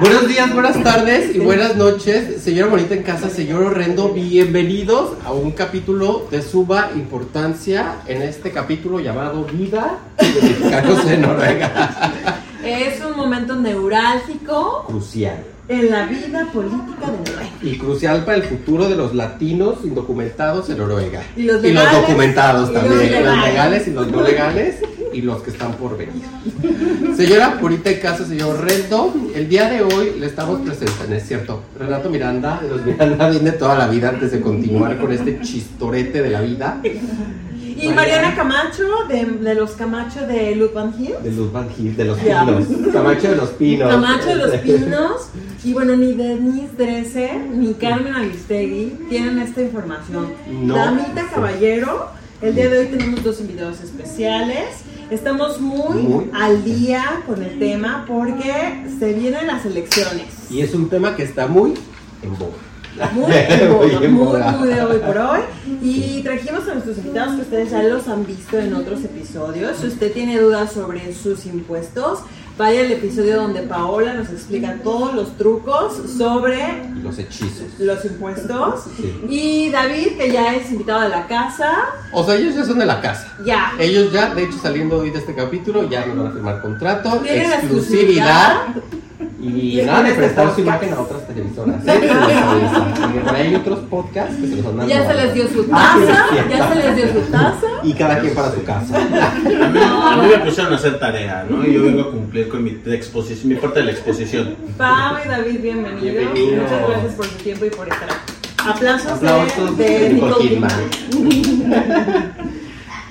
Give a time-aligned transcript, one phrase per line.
[0.00, 5.32] Buenos días, buenas tardes y buenas noches, señora bonita en casa, señor horrendo, bienvenidos a
[5.32, 12.12] un capítulo de suba importancia en este capítulo llamado Vida de Mexicanos en Noruega.
[12.64, 15.57] Es un momento neurálgico Crucial.
[15.68, 17.50] En la vida política de Noruega.
[17.62, 21.22] Y crucial para el futuro de los latinos indocumentados en Noruega.
[21.36, 23.44] Y los legales, documentados y también, los legales.
[23.44, 24.76] legales y los no legales
[25.12, 26.22] y los que están por venir.
[27.16, 31.62] Señora Purita en casa, señor Reto, el día de hoy le estamos presentando, ¿es cierto?
[31.78, 36.30] Renato Miranda, los Miranda viene toda la vida antes de continuar con este chistorete de
[36.30, 36.80] la vida.
[37.80, 41.14] Y Mariana Camacho, de, de los Camacho de Lupan Hill.
[41.22, 42.64] De los Van Gils, de los pinos.
[42.92, 43.88] Camacho de los pinos.
[43.90, 45.28] Camacho de los Pinos.
[45.64, 50.32] Y bueno, ni Denise Dresser ni Carmen Aristegui tienen esta información.
[50.50, 50.74] No.
[50.76, 52.08] Damita Caballero,
[52.42, 54.82] el día de hoy tenemos dos invitados especiales.
[55.10, 56.30] Estamos muy, Muy.
[56.34, 60.26] al día con el tema porque se vienen las elecciones.
[60.50, 61.74] Y es un tema que está muy
[62.22, 62.52] en boga.
[63.12, 65.40] Muy, boga, Muy de hoy por hoy.
[65.82, 69.76] Y trajimos a nuestros invitados que ustedes ya los han visto en otros episodios.
[69.78, 72.20] Si usted tiene dudas sobre sus impuestos,
[72.56, 76.58] vaya al episodio donde Paola nos explica todos los trucos sobre
[77.02, 77.66] los hechizos.
[77.78, 78.84] los impuestos.
[78.96, 79.14] Sí.
[79.28, 81.72] Y David, que ya es invitado de la casa,
[82.12, 83.36] O sea, ellos ya son de la casa.
[83.44, 83.72] ya.
[83.78, 87.22] Ellos ya, de hecho, saliendo hoy de este capítulo, ya nos van a firmar contrato,
[87.24, 88.62] la exclusividad
[89.40, 91.76] y nada de prestar su imagen a otras televisoras.
[91.86, 96.06] ahí hay otros podcasts que se los andan Ya se les dio su Ah, sí,
[96.06, 97.66] taza, ya se les dio su taza.
[97.84, 98.96] Y cada quien para su casa.
[98.96, 101.64] A mí, a mí me pusieron a hacer tarea, ¿no?
[101.64, 104.56] Y yo vengo a cumplir con mi exposición, mi parte de la exposición.
[104.76, 106.02] Pau y David, bienvenidos.
[106.02, 106.62] Bienvenido.
[106.62, 108.32] Muchas gracias por su tiempo y por estar aquí.
[108.66, 112.34] Aplausos, Aplausos de, de de Nicole Nicole Kidman.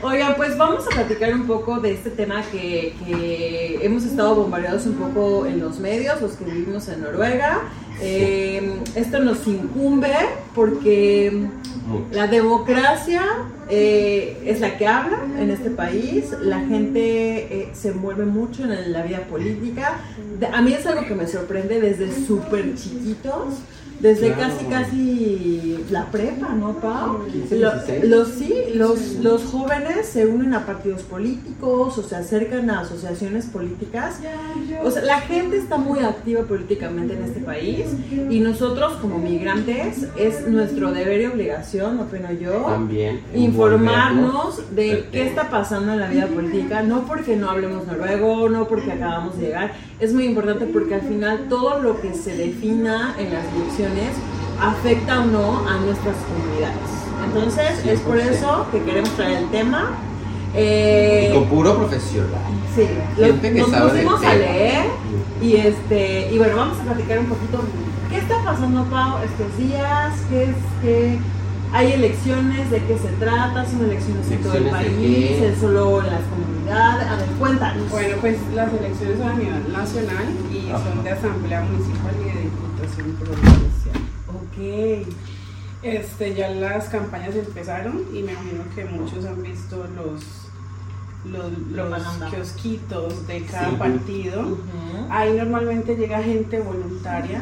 [0.03, 4.85] Oigan, pues vamos a platicar un poco de este tema que, que hemos estado bombardeados
[4.85, 7.62] un poco en los medios, los que vivimos en Noruega.
[8.00, 10.13] Eh, esto nos incumbe
[10.53, 11.47] porque
[12.12, 13.24] la democracia
[13.72, 18.91] eh, es la que habla en este país, la gente eh, se envuelve mucho en
[18.91, 19.97] la vida política.
[20.53, 23.56] A mí es algo que me sorprende desde súper chiquitos,
[24.00, 24.53] desde Claro.
[24.53, 27.25] casi casi la prepa, ¿no, Pau?
[27.31, 28.03] 15, Lo- 16.
[28.09, 33.46] los, sí, los, los jóvenes se unen a partidos políticos o se acercan a asociaciones
[33.46, 34.19] políticas.
[34.84, 37.86] O sea, la gente está muy activa políticamente en este país
[38.30, 43.22] y nosotros como migrantes es nuestro deber y obligación, opino yo, También.
[43.34, 48.68] informarnos de qué está pasando en la vida política, no porque no hablemos noruego, no
[48.68, 53.16] porque acabamos de llegar, es muy importante porque al final todo lo que se defina
[53.18, 54.09] en las elecciones
[54.62, 56.78] afecta o no a nuestras comunidades.
[57.25, 58.30] Entonces, es por 100%.
[58.31, 59.91] eso que queremos traer el tema.
[60.56, 62.30] Eh, Y con puro profesional.
[62.75, 62.88] Sí,
[63.18, 64.86] lo- nos pusimos a leer
[65.41, 67.59] y este y bueno vamos a platicar un poquito
[68.09, 71.19] qué está pasando Pau estos días, qué es que
[71.74, 75.60] hay elecciones, de qué se trata, son elecciones en todo el ¿Elecciones de país, es
[75.60, 77.90] solo en las comunidades, a ver cuéntanos.
[77.90, 80.84] Bueno, pues las elecciones son a nivel nacional y Ajá.
[80.84, 83.96] son de asamblea municipal y de diputación provincial.
[84.30, 85.08] Ok.
[85.84, 90.22] Este, ya las campañas empezaron y me imagino que muchos han visto los
[91.26, 93.76] los, los kiosquitos de cada Sí.
[93.76, 94.58] partido.
[95.10, 97.42] Ahí normalmente llega gente voluntaria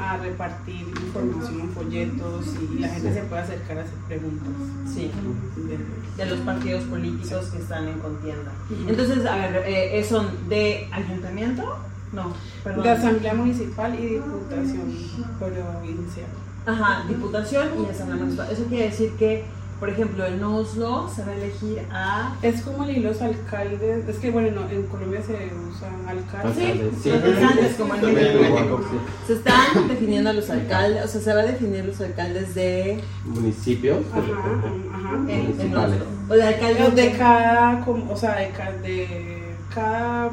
[0.00, 4.48] a repartir información, folletos y la gente se puede acercar a hacer preguntas.
[4.92, 5.10] Sí,
[5.56, 8.50] De- de los partidos políticos que están en contienda.
[8.88, 11.76] Entonces, a ver, eh, ¿son de ayuntamiento?
[12.12, 12.32] No,
[12.64, 12.84] perdón.
[12.84, 14.94] de asamblea municipal y diputación
[15.38, 16.26] provincial.
[16.64, 18.48] Ajá, diputación y asamblea municipal.
[18.50, 19.44] Eso quiere decir que,
[19.78, 22.34] por ejemplo, en Oslo se va a elegir a...
[22.42, 26.56] Es como el los alcaldes, es que bueno, no, en Colombia se usan alcaldes.
[26.66, 27.10] Alcaldes, sí.
[27.10, 28.54] los alcaldes, como en También en México.
[28.56, 28.96] México, sí.
[29.26, 33.00] Se están definiendo los alcaldes, o sea, se va a definir los alcaldes de...
[33.24, 33.98] Municipios.
[34.12, 35.14] Ajá, ajá.
[35.14, 36.00] En, en Municipales.
[36.00, 36.06] Oslo.
[36.28, 37.12] O de alcaldes de de...
[37.18, 40.30] cada, como- o sea, de cada, de cada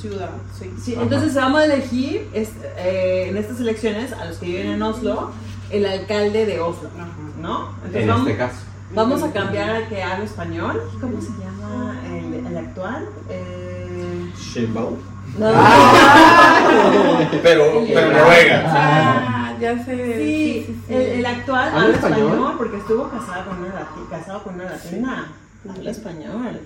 [0.00, 0.70] ciudad, sí.
[0.82, 4.82] Sí, entonces vamos a elegir es- eh, en estas elecciones a los que viven en
[4.82, 5.30] Oslo
[5.70, 7.08] el alcalde de Oslo, Ajá.
[7.40, 7.70] ¿no?
[7.76, 8.56] Entonces En vamos, este caso.
[8.94, 10.82] Vamos a cambiar al que habla español.
[11.00, 13.08] ¿Cómo se llama el, el actual?
[13.28, 14.94] Eh, Sheinbaum.
[15.38, 15.50] no,
[17.42, 18.64] Pero, pero Noruega.
[18.66, 20.16] Ah, ya sé.
[20.18, 22.18] Sí, el, el actual ¿Habla español?
[22.32, 22.54] español?
[22.58, 25.32] porque estuvo casado con una, lati- casado con una latina.
[25.68, 26.60] Habla español.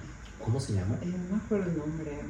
[0.44, 0.96] ¿Cómo se llama?
[1.02, 2.20] Eh, no me acuerdo el nombre.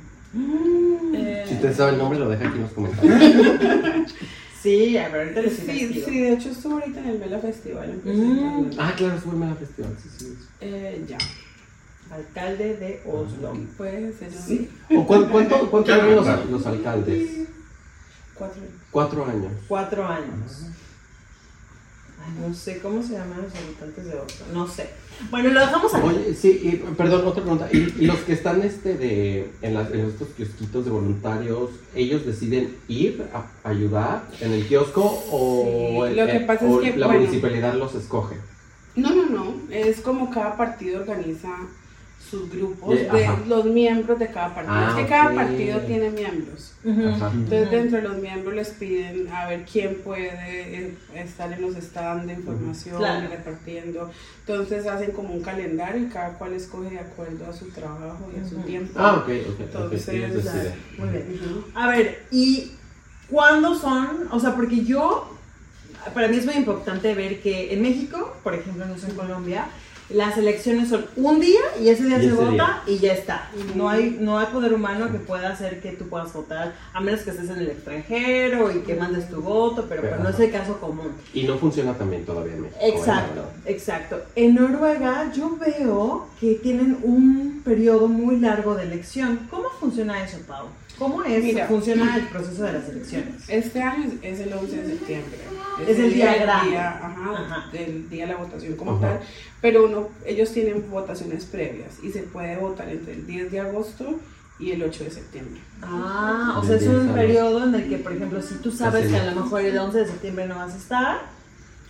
[1.15, 4.15] Eh, Si usted sabe el nombre, lo deja aquí en los comentarios.
[4.63, 8.01] Sí, a ver, ahorita les Sí, sí, de hecho estuvo ahorita en el Mela Festival.
[8.05, 8.71] en Mm.
[8.79, 9.97] Ah, claro, es Mela Festival.
[10.03, 10.39] Sí, sí.
[10.61, 11.19] Eh, ya.
[12.11, 13.57] Alcalde de Oslo.
[13.77, 14.69] Puede ser sí.
[14.95, 17.31] ¿O cuán- ¿Cuánto, cuánto Claro, eran los, los alcaldes?
[18.35, 18.63] cuatro.
[18.91, 19.53] Cuatro años.
[19.69, 20.67] Cuatro años.
[22.41, 24.47] No sé cómo se llaman los habitantes de Oslo.
[24.53, 24.91] No sé.
[25.31, 26.07] Bueno, lo dejamos aquí.
[26.09, 27.69] Oye, sí, y, perdón, otra pregunta.
[27.73, 32.25] ¿Y, y los que están este de, en, las- en estos kiosquitos de voluntarios, ellos
[32.25, 36.81] deciden ir a ayudar en el kiosco o, Sí, lo que eh, pasa es o
[36.81, 37.21] que, la bueno.
[37.23, 38.37] municipalidad los escoge?
[38.97, 39.55] No, no, no.
[39.71, 41.51] Es como cada partido organiza
[42.29, 43.39] sus grupos de ajá.
[43.49, 44.75] los miembros de cada partido.
[44.77, 46.73] Ah, es que cada partido tiene miembros.
[46.85, 51.75] Entonces, dentro de los miembros les piden a ver quién puede eh, estar en los
[51.75, 53.25] stands de información Claro.
[53.25, 54.11] y repartiendo.
[54.47, 58.41] Entonces, hacen como un calendario y cada cual escoge de acuerdo a su trabajo y
[58.41, 58.93] a su tiempo.
[58.97, 59.61] Ah, ok, ok.
[59.61, 60.75] Entonces, deciden.
[60.99, 61.41] Muy bien.
[61.75, 62.73] A ver, ¿y
[63.29, 64.29] cuándo son?
[64.31, 65.37] O sea, porque yo,
[66.15, 69.67] para mí es muy importante ver que en México, por ejemplo, no sé en Colombia,
[70.13, 72.83] las elecciones son un día y ese día Y se ese vota día.
[72.87, 73.49] y ya está.
[73.75, 77.21] No hay, no hay poder humano que pueda hacer que tú puedas votar, a menos
[77.23, 80.41] que estés en el extranjero y que mandes tu voto, pero, Pero, pues, no es
[80.41, 81.13] el caso común.
[81.35, 82.81] Y no funciona también todavía en México.
[82.83, 84.21] Exacto, exacto.
[84.35, 89.47] En Noruega yo veo que tienen un periodo muy largo de elección.
[89.51, 90.67] ¿Cómo funciona eso, Pau?
[91.01, 91.67] ¿Cómo es, Mira.
[91.67, 93.49] funciona el proceso de las elecciones?
[93.49, 95.39] Este año es es el 11 de septiembre.
[95.89, 96.71] Es el día grande.
[96.73, 97.71] día, ajá, Ajá.
[97.73, 99.01] del día de la votación como Ajá.
[99.01, 99.21] tal.
[99.63, 104.21] Pero uno, ellos tienen votaciones previas y se puede votar entre el 10 de agosto
[104.59, 105.61] y el 8 de septiembre.
[105.81, 109.17] Ah, o sea, es un periodo en el que, por ejemplo, si tú sabes que
[109.17, 111.21] a lo mejor el 11 de septiembre no vas a estar,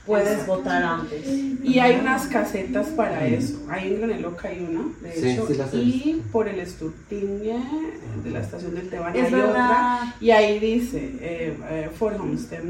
[0.07, 1.27] puedes votar antes.
[1.63, 3.59] Y hay unas casetas para eso.
[3.69, 5.47] Ahí en Graneloca hay una, de Sí, hecho.
[5.71, 7.57] sí y por el Sturtinge
[8.25, 9.51] de la estación del Teban Es hay verdad.
[9.51, 10.15] otra.
[10.21, 12.63] Y ahí dice, eh, eh, for homestead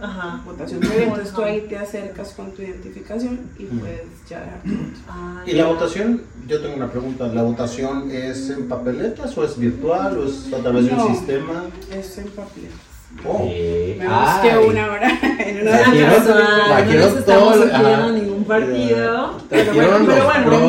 [0.00, 0.42] Ajá.
[0.44, 1.04] votación previa.
[1.08, 4.98] Entonces tú ahí te acercas con tu identificación y puedes ya dejar tu voto.
[5.08, 6.22] Ah, ¿Y la votación?
[6.46, 7.26] Yo tengo una pregunta.
[7.28, 11.64] ¿La votación es en papeletas o es virtual o es a través de un sistema?
[11.92, 12.68] Es en papel.
[13.24, 13.46] Oh.
[13.48, 14.40] Eh, Me ay.
[14.42, 16.38] busqué una hora en una La Ah, quiero- casual,
[16.68, 18.10] la no estamos ajá.
[18.10, 19.38] ningún partido.
[19.48, 20.60] Pero bueno, pero bueno, pro, pro.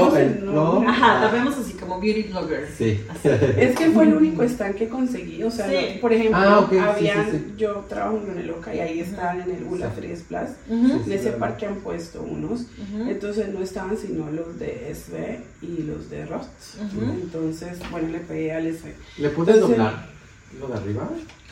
[0.51, 0.87] nombre.
[0.87, 2.67] Ajá, la vemos así como beauty blogger.
[2.77, 3.01] Sí.
[3.57, 5.41] Es que fue el único stand que conseguí.
[5.43, 5.97] O sea, Sí.
[5.99, 7.53] por ejemplo, Ah, habían, sí, sí.
[7.57, 10.49] yo trabajo en Graneloca y ahí están en el Ula Freeze Plus.
[10.69, 12.65] Ujú, En ese parque han puesto unos.
[13.07, 16.49] Entonces no estaban sino los de SV y los de Rost.
[17.19, 18.93] Entonces, bueno, le pedí al SV.
[19.17, 20.05] ¿Le puedes Entonces- doblar
[20.59, 21.09] lo de arriba?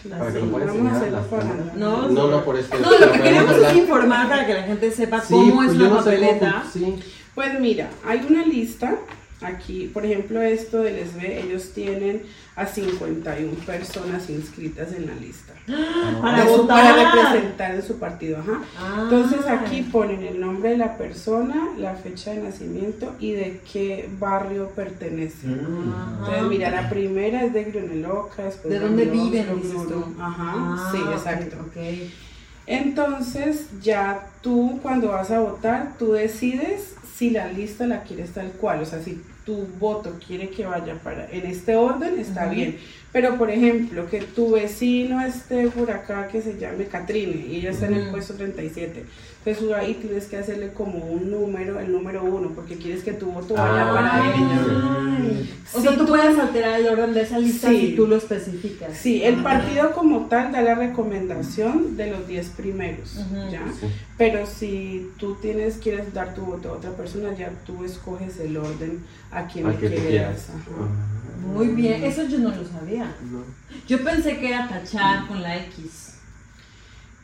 [0.09, 1.75] Para que lo enseñar las.
[1.75, 2.69] No, No, no, por eso.
[2.80, 5.75] No, lo que queremos es informar para que la gente sepa Sí, cómo pues es
[5.75, 6.63] una no sé cómo papeleta.
[7.36, 8.95] Pues mira, hay una lista
[9.41, 12.23] aquí, por ejemplo, esto del SV, ellos tienen
[12.55, 15.53] a 51 personas inscritas en la lista.
[16.21, 16.95] Para De su- votar.
[16.95, 18.61] para representar en su partido, ajá.
[18.77, 18.99] Ah.
[19.03, 24.10] Entonces aquí ponen el nombre de la persona, la fecha de nacimiento y de qué
[24.19, 25.48] barrio pertenece.
[25.48, 26.17] Ajá.
[26.19, 29.88] Entonces, mira, la primera es de Gruneloca, después ¿De dónde Grunelosco, viven, dices tú?
[29.88, 30.15] Grunu.
[30.21, 31.55] Ajá, Ah, sí, exacto.
[31.62, 31.77] ok.
[32.67, 38.51] Entonces, ya tú cuando vas a votar, tú decides si la lista la quieres tal
[38.53, 42.77] cual, o sea, si tu voto quiere que vaya para en este orden, está bien.
[43.12, 47.71] Pero, por ejemplo, que tu vecino esté por acá que se llame Catrine y ella
[47.71, 49.03] está en el puesto 37.
[49.43, 53.25] Entonces, ahí tienes que hacerle como un número, el número uno, porque quieres que tu
[53.31, 54.62] voto vaya Ah, para ella.
[55.74, 57.88] O Sí, sea, tú tú- puedes alterar el orden de esa lista Sí.
[57.88, 58.95] si tú lo especificas.
[58.95, 59.43] Sí, el Ah.
[59.43, 63.15] partido como tal da la recomendación de los 10 primeros.
[63.51, 63.63] ¿ya?
[63.79, 63.88] Sí.
[64.17, 68.57] Pero si tú tienes, quieres dar tu voto a otra persona, ya tú escoges el
[68.57, 70.07] orden a quien le que tú quieras.
[70.07, 70.50] quieras.
[70.50, 71.48] ajá.
[71.51, 73.15] Muy bien, eso yo no lo sabía.
[73.31, 73.39] No.
[73.88, 76.11] Yo pensé que era tachar con la X.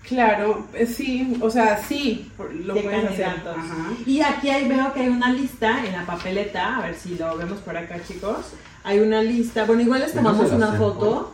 [0.07, 2.31] Claro, eh, sí, o sea, sí,
[2.63, 3.25] lo de puedes hacer.
[3.25, 3.57] candidatos.
[3.57, 3.89] Ajá.
[4.05, 7.35] Y aquí hay, veo que hay una lista en la papeleta, a ver si lo
[7.37, 8.37] vemos por acá, chicos.
[8.85, 11.33] Hay una lista, bueno, igual les tomamos una foto.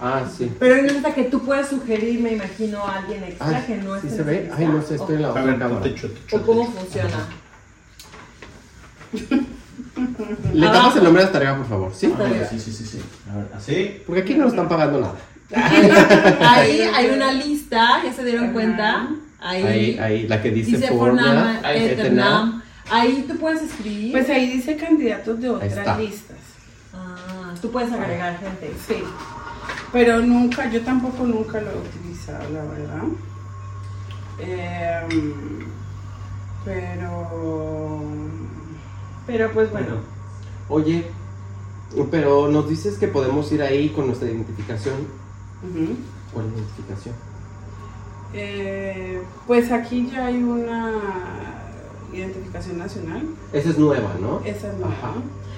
[0.00, 0.50] Ah, sí.
[0.58, 3.76] Pero hay una lista que tú puedes sugerir, me imagino, a alguien extra Ah, que
[3.76, 4.50] no ¿sí es se ve?
[4.56, 5.82] Ay, no sé, estoy en la otra cámara.
[5.82, 6.78] techo, techo, ¿O cómo techo.
[6.80, 7.28] funciona?
[10.54, 10.72] Le Ah.
[10.72, 12.12] damos el nombre de esta tarea, por favor, ¿sí?
[12.18, 13.00] Ah, sí, sí, sí, sí.
[13.30, 14.02] A ver, así.
[14.06, 15.14] Porque aquí no nos están pagando nada.
[16.40, 19.08] Ahí hay una lista, ya se dieron cuenta.
[19.40, 21.90] Ahí, Ahí, ahí, la que dice, dice Forna, Fornam, Eternam.
[21.90, 22.62] Eternam.
[22.90, 24.12] Ahí tú puedes escribir.
[24.12, 25.80] Pues ahí dice candidatos de está.
[25.82, 26.36] otras listas.
[26.94, 28.72] Ah, tú puedes agregar gente.
[28.86, 29.02] Sí.
[29.92, 33.02] Pero nunca, yo tampoco nunca lo he utilizado, la verdad.
[34.38, 35.32] Em,
[36.64, 38.00] pero.
[39.26, 39.96] Pero pues bueno.
[40.68, 41.06] Oye,
[42.10, 44.94] pero nos dices que podemos ir ahí con nuestra identificación.
[45.62, 45.96] ujú.
[46.32, 47.14] ¿Cuál identificación?
[48.34, 50.92] Eh, pues aquí ya hay una
[52.12, 53.22] identificación nacional.
[53.52, 54.40] Esa es nueva, ¿no?
[54.44, 54.88] Esa es nueva.
[54.94, 55.12] Ajá.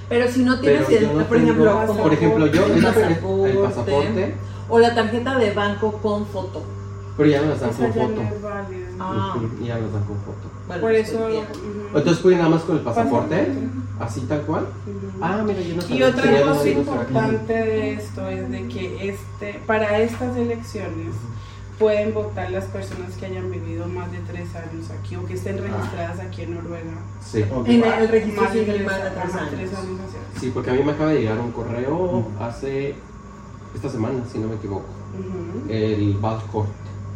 [0.09, 3.59] Pero si no tienes, no por ejemplo, como por ejemplo, yo el el pasaporte, el
[3.59, 4.35] pasaporte,
[4.69, 6.63] o la tarjeta de banco con foto.
[7.17, 8.15] pero ya no las dan Esa con ya foto.
[8.15, 8.87] no es válida.
[9.01, 9.37] Ah.
[9.63, 10.47] Ya las dan con foto.
[10.69, 11.29] Bueno, Por pues, eso.
[11.95, 13.69] Entonces pueden nada más con el pasaporte, Pasaporte.
[14.01, 14.67] así tal cual.
[15.21, 16.09] Ah, mira, yo no Y sabía.
[16.09, 21.15] otra Tenía cosa importante de esto es de que este, para estas elecciones
[21.79, 25.59] pueden votar las personas que hayan vivido más de tres años aquí o que estén
[25.59, 26.93] registradas aquí en Noruega.
[27.25, 27.45] Sí.
[27.67, 29.51] En el registro Más de civil tres, más de tres años.
[29.51, 32.95] tres años hacia- Sí, porque a mí me acaba de llegar un correo hace
[33.75, 34.87] esta semana, si no me equivoco,
[35.69, 36.69] el Valcourt,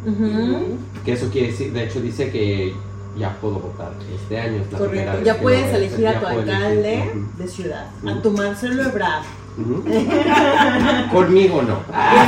[0.05, 0.77] Ujú.
[1.05, 2.73] que eso quiere decir, de hecho dice que
[3.17, 4.61] ya puedo votar este año.
[4.61, 5.25] Es la primera Correcto.
[5.25, 9.23] Ya puedes elegir a tu alcalde de ciudad, a tu Marcelo Ebrard.
[11.11, 11.79] Conmigo no.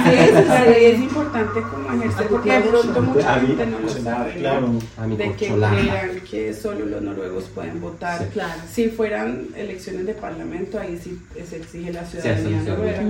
[0.03, 3.47] Sí, es, es importante como ejercer tu porque de pronto mucha A mí.
[3.47, 4.33] gente no lo sabe.
[4.35, 4.69] Claro.
[4.97, 8.19] A mi de que crean que solo los noruegos pueden votar.
[8.19, 8.25] Sí.
[8.33, 8.61] Claro.
[8.71, 13.01] Si fueran elecciones de parlamento, ahí sí se exige la ciudadanía noruega.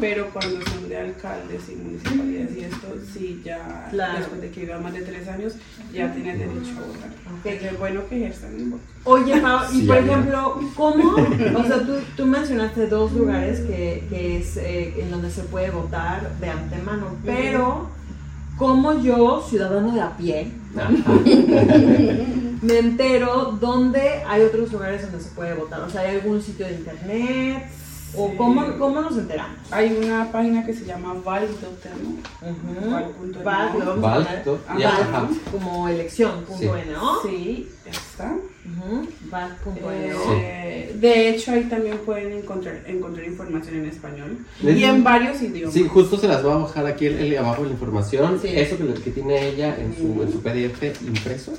[0.00, 4.18] Pero cuando son de alcaldes y municipalidades y esto, sí, ya Claro.
[4.18, 5.54] después de que viva más de tres años,
[5.92, 7.08] ya tienes derecho a votar.
[7.08, 7.46] Ok.
[7.46, 8.82] Entonces, es bueno que ejerzan el voto.
[9.04, 11.12] Oye, Pau, y Sí, por ejemplo, ¿cómo?
[11.12, 15.70] O sea, tú, tú mencionaste dos lugares que, que es eh, en donde se puede
[15.70, 17.88] votar de antemano, pero
[18.56, 20.52] ¿cómo yo, ciudadano de a pie,
[22.62, 25.80] me entero dónde hay otros lugares donde se puede votar?
[25.80, 27.66] O sea, ¿hay algún sitio de internet?
[28.16, 28.36] ¿O Sí.
[28.36, 29.58] cómo, cómo nos enteramos?
[29.70, 32.90] Hay una página que se llama Val.no.
[32.90, 33.44] Val.no.
[33.44, 34.44] Val, lo vamos a Val, poner.
[34.44, 34.78] to- Ajá.
[34.78, 35.28] ya, Val, ajá.
[35.52, 36.80] como elección, punto Sí.
[36.82, 37.22] N, ¿no?
[37.22, 38.34] Sí, está.
[38.34, 39.72] Ujú, Val.no.
[39.92, 45.40] Eh, De hecho, ahí también pueden encontrar, encontrar información en español Les- y en varios
[45.42, 45.74] idiomas.
[45.74, 48.40] Sí, justo se las voy a bajar aquí el, el- abajo la información.
[48.40, 48.48] Sí.
[48.52, 51.52] Eso que, que tiene ella en su, en su PDF impreso.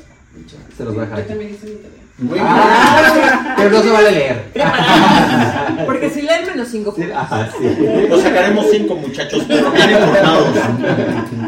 [0.75, 1.29] Se los voy a dejar Yo aquí.
[1.29, 1.99] también hice mi tarea.
[2.19, 2.45] Muy bien.
[2.47, 4.43] Ah, pero no se vale leer.
[5.85, 7.17] Porque si leen menos 5 Sí, puntos.
[7.17, 8.07] ajá, sí.
[8.09, 10.47] Lo sacaremos cinco muchachos, pero bien informados.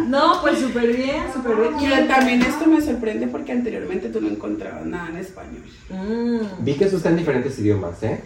[0.08, 2.04] No, pues súper bien, súper bien.
[2.04, 5.64] Y también esto me sorprende porque anteriormente tú no encontrabas nada en español.
[5.90, 8.22] Mm, Vi que eso está en diferentes idiomas, ¿eh?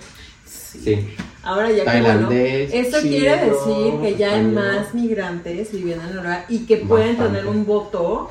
[0.46, 1.08] Sí.
[1.44, 6.04] ahora ya que bueno, Tailandés, esto chino, quiere decir que ya hay más migrantes viviendo
[6.04, 7.40] en Noruega y que pueden Bastante.
[7.40, 8.30] tener un voto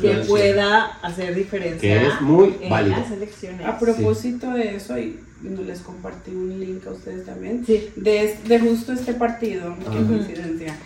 [0.00, 2.96] que pueda hacer diferencia Que es muy en válido.
[2.98, 3.66] las elecciones.
[3.66, 5.18] A propósito de eso, y
[5.66, 7.90] les compartí un link a ustedes también, Sí.
[7.96, 10.76] de, de justo este partido, qué coincidencia,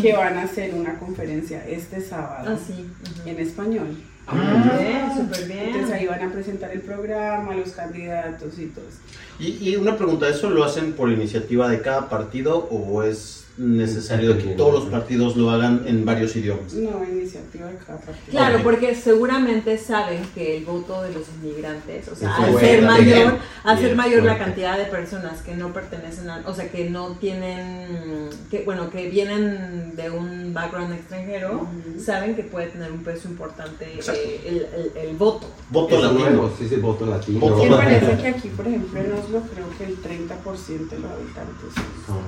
[0.00, 2.86] que van a hacer una conferencia este sábado Ah, sí.
[3.26, 3.96] en español.
[4.30, 5.68] Bien, súper bien.
[5.68, 8.98] Entonces ahí van a presentar el programa, los candidatos y todo eso.
[9.38, 14.38] Y, y una pregunta, ¿eso lo hacen por iniciativa de cada partido o es necesario
[14.38, 16.72] que todos los partidos lo hagan en varios idiomas?
[16.74, 18.26] No, iniciativa de cada partido.
[18.30, 23.38] Claro, porque seguramente saben que el voto de los inmigrantes, o sea, al ser mayor,
[23.64, 27.12] al ser mayor la cantidad de personas que no pertenecen a, o sea, que no
[27.18, 31.66] tienen, que bueno, que vienen de un background extranjero,
[31.98, 35.46] saben que puede tener un peso importante eh, el, el- el voto.
[35.70, 36.20] Voto Es latino.
[36.30, 37.40] nuevo, sí, sí, voto latino.
[37.40, 37.76] Voto Me latino.
[37.76, 41.74] parece que aquí, por ejemplo, en Oslo, creo que el 30% de los habitantes
[42.06, 42.18] son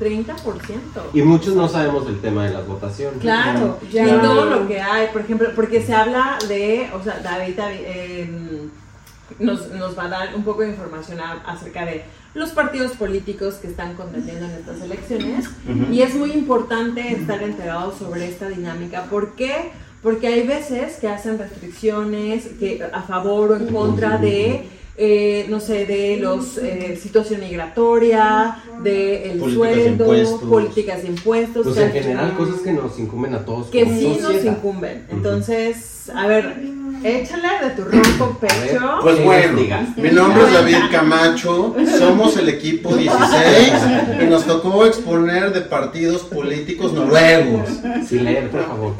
[0.00, 0.61] 30%.
[1.14, 3.20] Y muchos no sabemos del tema de las votaciones.
[3.20, 4.06] Claro, Ya.
[4.06, 7.78] y todo lo que hay, por ejemplo, porque se habla de, o sea, David, David,
[7.84, 8.68] eh,
[9.38, 12.04] nos, nos va a dar un poco de información a- acerca de
[12.34, 15.50] los partidos políticos que están contendiendo en estas elecciones
[15.90, 19.04] y es muy importante estar enterados sobre esta dinámica.
[19.04, 19.70] ¿Por qué?
[20.02, 24.66] Porque hay veces que hacen restricciones que a favor o en contra de,
[24.96, 31.64] eh, no sé, de los eh, situación migratoria, de el Políticas sueldo, políticas de impuestos.
[31.64, 33.68] Pues en al general cosas que nos incumben a todos.
[33.68, 35.06] que como sí nos incumben.
[35.10, 36.56] Entonces, a ver,
[37.04, 38.98] échale de tu ronco pecho.
[39.02, 39.58] Pues Sí, bueno,
[39.96, 43.72] mi nombre es David Camacho, somos el equipo 16
[44.22, 47.68] y nos tocó exponer de partidos políticos noruegos.
[48.08, 48.94] Sin leer, por favor.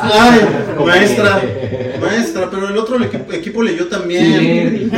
[0.00, 0.40] Ay,
[0.84, 1.42] maestra,
[2.00, 4.90] maestra, pero el otro equipo, equipo leyó también.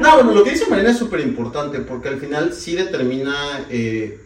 [0.00, 3.34] No, bueno, lo que dice Marina es súper importante porque al final sí determina,
[3.68, 4.18] eh,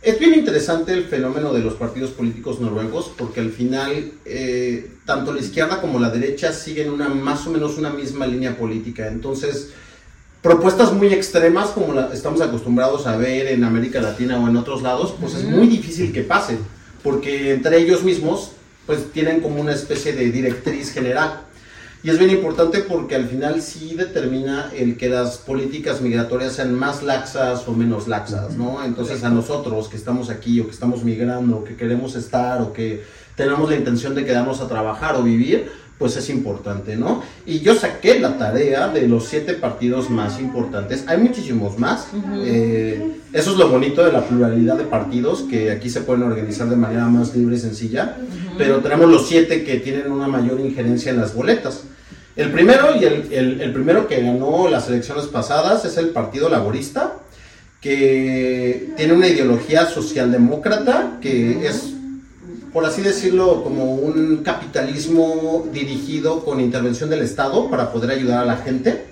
[0.00, 5.32] Es bien interesante el fenómeno de los partidos políticos noruegos porque al final eh, tanto
[5.32, 9.08] la izquierda como la derecha siguen una más o menos una misma línea política.
[9.08, 9.70] Entonces,
[10.40, 14.82] propuestas muy extremas como la, estamos acostumbrados a ver en América Latina o en otros
[14.82, 16.58] lados, pues es muy difícil que pasen
[17.02, 18.52] porque entre ellos mismos
[18.86, 21.42] pues tienen como una especie de directriz general.
[22.02, 26.72] Y es bien importante porque al final sí determina el que las políticas migratorias sean
[26.72, 28.84] más laxas o menos laxas, ¿no?
[28.84, 32.72] Entonces a nosotros que estamos aquí o que estamos migrando o que queremos estar o
[32.72, 33.02] que
[33.34, 37.22] tenemos la intención de quedarnos a trabajar o vivir, pues es importante, ¿no?
[37.44, 41.04] Y yo saqué la tarea de los siete partidos más importantes.
[41.08, 42.06] Hay muchísimos más.
[42.44, 46.68] Eh, eso es lo bonito de la pluralidad de partidos, que aquí se pueden organizar
[46.68, 48.16] de manera más libre y sencilla.
[48.56, 51.82] Pero tenemos los siete que tienen una mayor injerencia en las boletas.
[52.36, 57.14] El primero y el, el primero que ganó las elecciones pasadas es el Partido Laborista,
[57.80, 61.94] que tiene una ideología socialdemócrata, que es
[62.72, 68.44] por así decirlo, como un capitalismo dirigido con intervención del Estado para poder ayudar a
[68.44, 69.04] la gente.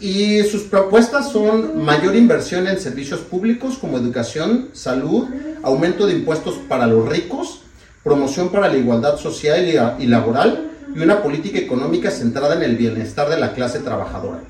[0.00, 5.28] Y sus propuestas son mayor inversión en servicios públicos como educación, salud,
[5.62, 7.60] aumento de impuestos para los ricos,
[8.02, 13.28] promoción para la igualdad social y laboral y una política económica centrada en el bienestar
[13.28, 14.40] de la clase trabajadora.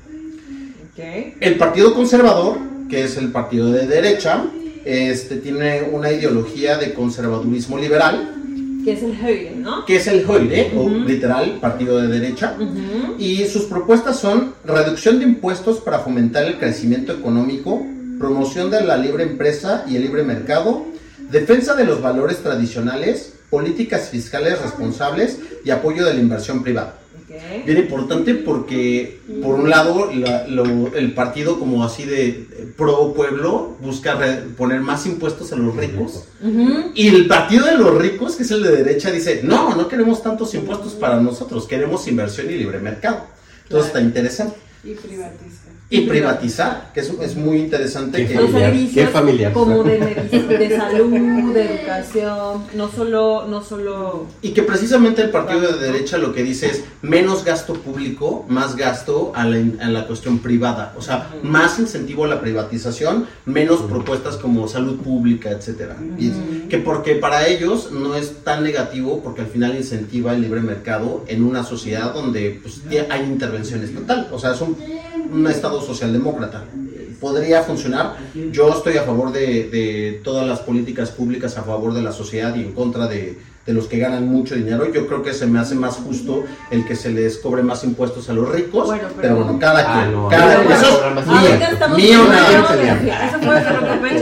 [1.39, 2.57] El Partido Conservador,
[2.89, 4.45] que es el partido de derecha,
[4.85, 8.35] este, tiene una ideología de conservadurismo liberal.
[8.83, 9.85] Que es el Høyre, ¿no?
[9.85, 12.57] Que es el Høyre, o literal, partido de derecha.
[13.19, 17.85] Y sus propuestas son reducción de impuestos para fomentar el crecimiento económico,
[18.17, 20.85] promoción de la libre empresa y el libre mercado,
[21.29, 27.00] defensa de los valores tradicionales, políticas fiscales responsables y apoyo de la inversión privada.
[27.65, 34.19] Bien importante porque, por un lado, el partido como así de pro pueblo busca
[34.57, 36.25] poner más impuestos a los ricos.
[36.95, 40.21] Y el partido de los ricos, que es el de derecha, dice, no, no queremos
[40.21, 43.25] tantos impuestos para nosotros, queremos inversión y libre mercado.
[43.63, 44.57] Entonces está interesante.
[44.83, 45.70] Y privatizar.
[45.93, 48.25] Y privatizar, que es, es muy interesante.
[48.25, 49.51] Qué que, familiar, qué familiar.
[49.51, 54.27] Como de, de salud, de educación, no solo, no solo...
[54.41, 58.77] Y que precisamente el partido de derecha lo que dice es menos gasto público, más
[58.77, 60.93] gasto a la, a la cuestión privada.
[60.97, 65.97] O sea, más incentivo a la privatización, menos propuestas como salud pública, etcétera.
[66.17, 66.31] Y
[66.69, 71.25] que porque para ellos no es tan negativo porque al final incentiva el libre mercado
[71.27, 74.29] en una sociedad donde pues, hay intervención estatal.
[74.31, 74.77] O sea, es un,
[75.31, 76.65] un estado socialdemócrata.
[77.19, 78.17] Podría funcionar.
[78.51, 82.55] Yo estoy a favor de, de, todas las políticas públicas a favor de la sociedad
[82.55, 84.91] y en contra de, de, los que ganan mucho dinero.
[84.93, 88.29] Yo creo que se me hace más justo el que se les cobre más impuestos
[88.29, 88.85] a los ricos.
[88.87, 90.11] Bueno, pero, pero, bueno, cada Ah, quien.
[90.13, 92.19] no, cada, no, eso es mío.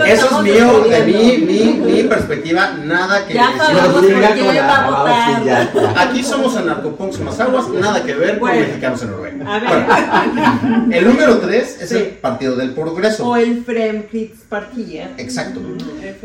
[0.05, 1.85] Eso es mío, de mí, discutiendo.
[1.85, 4.09] mi, mi perspectiva, nada que Ya Nos con
[4.65, 5.93] la-.
[5.97, 8.55] Aquí somos anarcopunks más aguas, nada que ver Bueno.
[8.57, 9.55] con mexicanos en Noruega.
[9.55, 9.69] A ver.
[9.69, 11.95] Bueno, el número 3 es Sí.
[11.95, 13.27] el Partido del Progreso.
[13.27, 15.09] O el Fremskrittspartiet.
[15.17, 15.59] Exacto.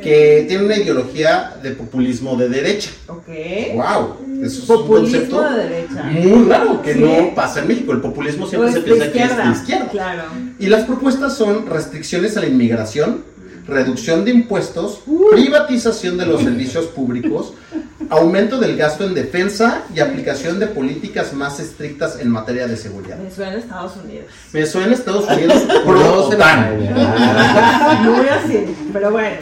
[0.02, 2.90] Que tiene una ideología de populismo de derecha.
[3.06, 3.26] Ok.
[3.74, 4.16] ¡Wow!
[4.42, 6.02] Eso es un Populismo concepto de derecha.
[6.04, 7.00] muy raro que Sí.
[7.00, 7.92] no pasa en México.
[7.92, 9.88] El populismo siempre Pues se piensa que es de izquierda.
[9.90, 10.22] Claro.
[10.58, 13.24] Y las propuestas son restricciones a la inmigración,
[13.66, 15.00] reducción de impuestos,
[15.32, 17.54] privatización de los servicios públicos,
[18.10, 23.16] aumento del gasto en defensa y aplicación de políticas más estrictas en materia de seguridad.
[23.18, 24.26] Me suena a Estados Unidos.
[24.52, 26.76] Me suena Estados Unidos No pro OTAN.
[28.04, 28.64] Muy así.
[28.92, 29.36] Pero bueno.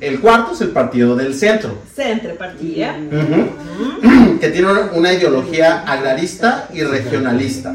[0.00, 2.90] El cuarto es el partido del centro, Centrepartiet.
[3.10, 7.74] ujú, que tiene una- una ideología agrarista y regionalista.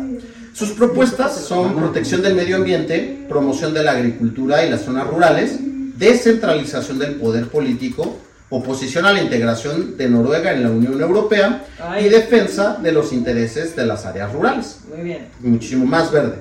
[0.54, 5.58] Sus propuestas son protección del medio ambiente, promoción de la agricultura y las zonas rurales,
[5.98, 8.18] descentralización del poder político,
[8.50, 12.06] oposición a la integración de Noruega en la Unión Europea Ay.
[12.06, 14.80] y defensa de los intereses de las áreas rurales.
[14.94, 15.28] Muy bien.
[15.40, 16.36] Muchísimo más verde.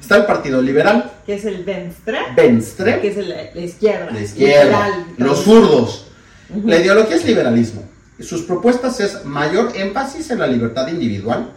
[0.00, 2.18] Está el Partido Liberal, Que es el Venstre.
[2.36, 4.10] Venstre, Que es el- la izquierda.
[4.12, 5.06] la izquierda, Liberal.
[5.18, 6.06] los zurdos.
[6.64, 7.84] La ideología es liberalismo.
[8.20, 11.50] Sus propuestas es mayor énfasis en la libertad individual,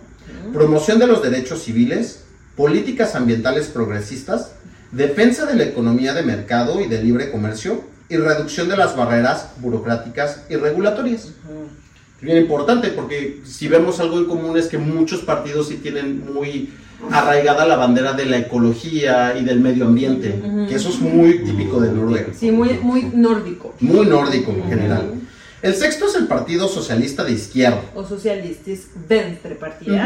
[0.54, 2.24] promoción de los derechos civiles,
[2.56, 4.52] políticas ambientales progresistas,
[4.92, 9.50] defensa de la economía de mercado y de libre comercio y reducción de las barreras
[9.58, 11.26] burocráticas y regulatorias.
[11.26, 16.34] Es bien importante porque si vemos algo en común es que muchos partidos sí tienen
[16.34, 16.74] muy
[17.12, 21.80] arraigada la bandera de la ecología y del medio ambiente, que eso es muy típico
[21.80, 23.74] de Noruega, Sí, muy, muy nórdico.
[23.80, 25.14] muy nórdico en general.
[25.62, 27.82] El sexto es el Partido Socialista de Izquierda.
[27.96, 30.02] O socialistis Venstrepartiet.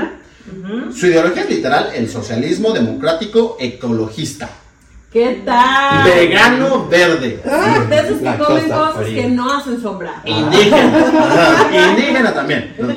[0.50, 0.92] Ujú.
[0.94, 4.50] Su ideología es literal el socialismo democrático ecologista.
[5.12, 6.06] ¿Qué tal?
[6.06, 7.42] Vegano verde.
[7.46, 9.22] Ah, de esos que comen cosa cosas fría.
[9.24, 10.22] que no hacen sombra.
[10.24, 11.70] Indígena.
[11.92, 12.74] Indígena también.
[12.80, 12.88] ¿no?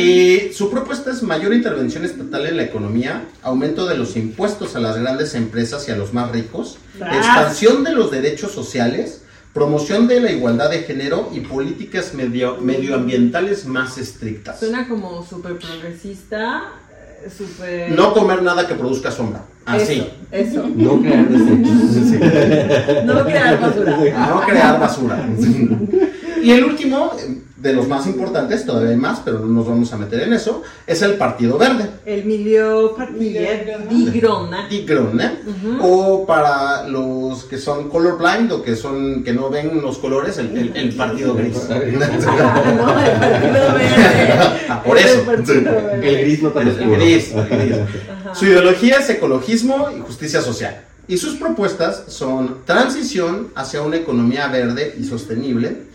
[0.00, 4.80] Y su propuesta es mayor intervención estatal en la economía, aumento de los impuestos a
[4.80, 10.20] las grandes empresas y a los más ricos, expansión de los derechos sociales, promoción de
[10.20, 14.60] la igualdad de género y políticas medio- medioambientales más estrictas.
[14.60, 16.64] Suena como súper progresista,
[17.24, 17.90] eh, súper...
[17.92, 19.42] No comer nada que produzca sombra.
[19.66, 20.06] Así.
[20.30, 20.68] Eso, eso.
[20.74, 23.04] No crear desechos.
[23.04, 23.96] No crear basura.
[24.28, 25.28] No crear basura.
[26.48, 29.92] Y el último, eh, de los más importantes, todavía hay más, pero no nos vamos
[29.92, 31.90] a meter en eso, es el Partido Verde.
[32.06, 34.66] El Miljöpartiet di Grona.
[34.68, 35.30] Die Grüne,
[35.80, 40.56] o para los que son colorblind o que son que no ven los colores, el,
[40.56, 41.56] el- el Partido Gris.
[41.68, 44.64] Ah, no, el Partido Verde.
[44.68, 45.32] Ah, por el eso.
[46.02, 46.96] El gris no tan El, el oscuro.
[47.00, 47.76] gris, el gris.
[48.34, 50.82] Su ideología es ecologismo y justicia social.
[51.08, 55.88] Y sus propuestas son transición hacia una economía verde y sostenible,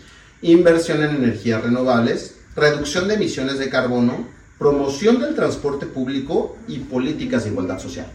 [0.52, 4.28] inversión en energías renovables, reducción de emisiones de carbono,
[4.58, 8.06] promoción del transporte público y políticas de igualdad social.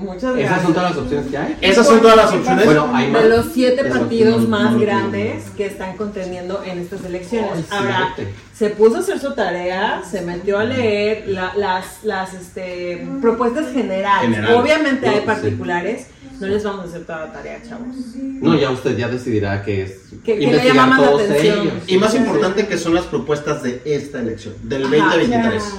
[0.00, 0.50] Muchas gracias.
[0.50, 1.56] ¿Esas son todas las opciones que hay?
[1.60, 2.64] Esas son todas las opciones.
[2.66, 3.22] Bueno, hay más.
[3.22, 7.64] de los siete Eso partidos no- más no- grandes que están contendiendo en estas elecciones.
[7.70, 8.14] Ahora,
[8.54, 13.72] se puso a hacer su tarea, se metió a leer la- las, las este, propuestas
[13.72, 14.28] generales.
[14.28, 14.56] Generales.
[14.58, 15.26] Obviamente No, hay sí.
[15.26, 16.06] particulares,
[16.40, 17.86] no les vamos a hacer toda la tarea, chavos.
[18.16, 19.92] No, ya usted ya decidirá que es
[20.24, 21.60] Que- que le investigar llama más la todos atención.
[21.60, 21.74] ellos.
[21.86, 25.62] Y más importante que son las propuestas de esta elección, del Ajá, 2023.
[25.62, 25.70] Sí.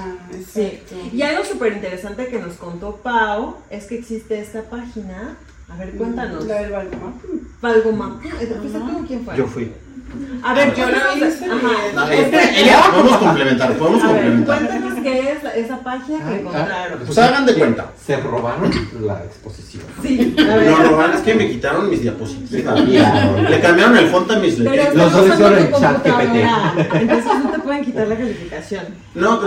[0.56, 0.96] Exacto.
[1.14, 5.38] Y algo súper interesante que nos contó Pau es que existe esta página.
[5.72, 6.46] A ver, cuéntanos.
[6.46, 7.14] La del Valgomap.
[7.62, 8.22] Valgomap.
[8.22, 9.38] ¿Fuiste tú o quién fue?
[9.38, 9.72] Yo fui.
[10.42, 11.46] A ver, Yo la hice.
[11.46, 12.14] Ajá.
[12.14, 14.58] Elia, podemos complementar, podemos complementar.
[14.58, 17.00] cuéntanos qué es esa página que Ah, encontraron.
[17.06, 17.92] Pues hagan de cuenta.
[18.04, 19.84] Se robaron la exposición.
[20.02, 20.34] Sí.
[20.36, 22.80] Lo normal es que me quitaron mis diapositivas.
[22.88, 24.96] Le cambiaron el font a mis letras.
[24.96, 28.84] Los dos hicieron el chat computadora, Entonces no te pueden quitar la calificación.
[29.14, 29.42] No,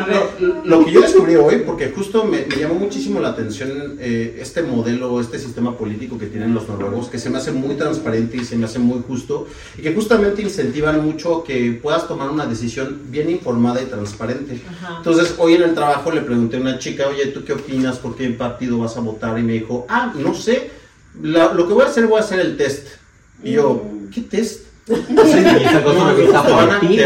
[0.65, 4.63] lo, que yo descubrí hoy, porque justo me, me llamó muchísimo la atención eh, este
[4.63, 8.45] modelo, este sistema político que tienen los noruegos, que se me hace muy transparente y
[8.45, 9.47] se me hace muy justo,
[9.79, 14.61] y que justamente incentivan mucho que puedas tomar una decisión bien informada y transparente.
[14.69, 14.97] Ajá.
[14.99, 17.99] Entonces, hoy en el trabajo le pregunté a una chica, oye, ¿tú qué opinas?
[17.99, 19.39] ¿Por qué partido vas a votar?
[19.39, 20.71] Y me dijo, ah, no sé,
[21.23, 22.87] La- lo que voy a hacer, voy a hacer el test.
[23.45, 24.67] Y yo, ¿qué test?
[24.87, 24.95] Te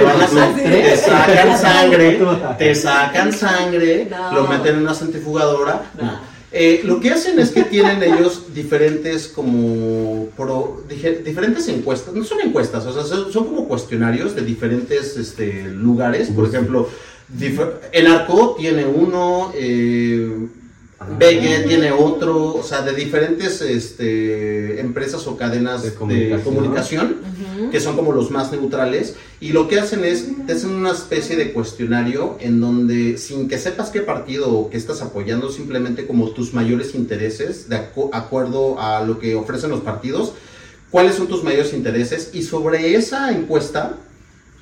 [0.02, 2.20] van te sacan sangre,
[2.58, 4.32] te sacan sangre, No.
[4.34, 5.82] lo meten en una centrifugadora.
[6.00, 6.35] No.
[6.58, 12.24] Eh, lo que hacen es que tienen ellos diferentes como pro- dije- diferentes encuestas, no
[12.24, 16.30] son encuestas, o sea, son, son como cuestionarios de diferentes este, lugares.
[16.30, 16.88] Por ejemplo,
[17.92, 20.46] el arco tiene uno, eh,
[20.98, 26.42] BG tiene otro, o sea, de diferentes este, empresas o cadenas De de comunicación.
[26.44, 27.16] comunicación,
[27.70, 31.36] que son como los más neutrales, y lo que hacen es, te hacen una especie
[31.36, 36.30] de cuestionario en donde, sin que sepas qué partido o qué estás apoyando, simplemente como
[36.30, 40.32] tus mayores intereses, de acu- acuerdo a lo que ofrecen los partidos,
[40.90, 43.96] cuáles son tus mayores intereses, y sobre esa encuesta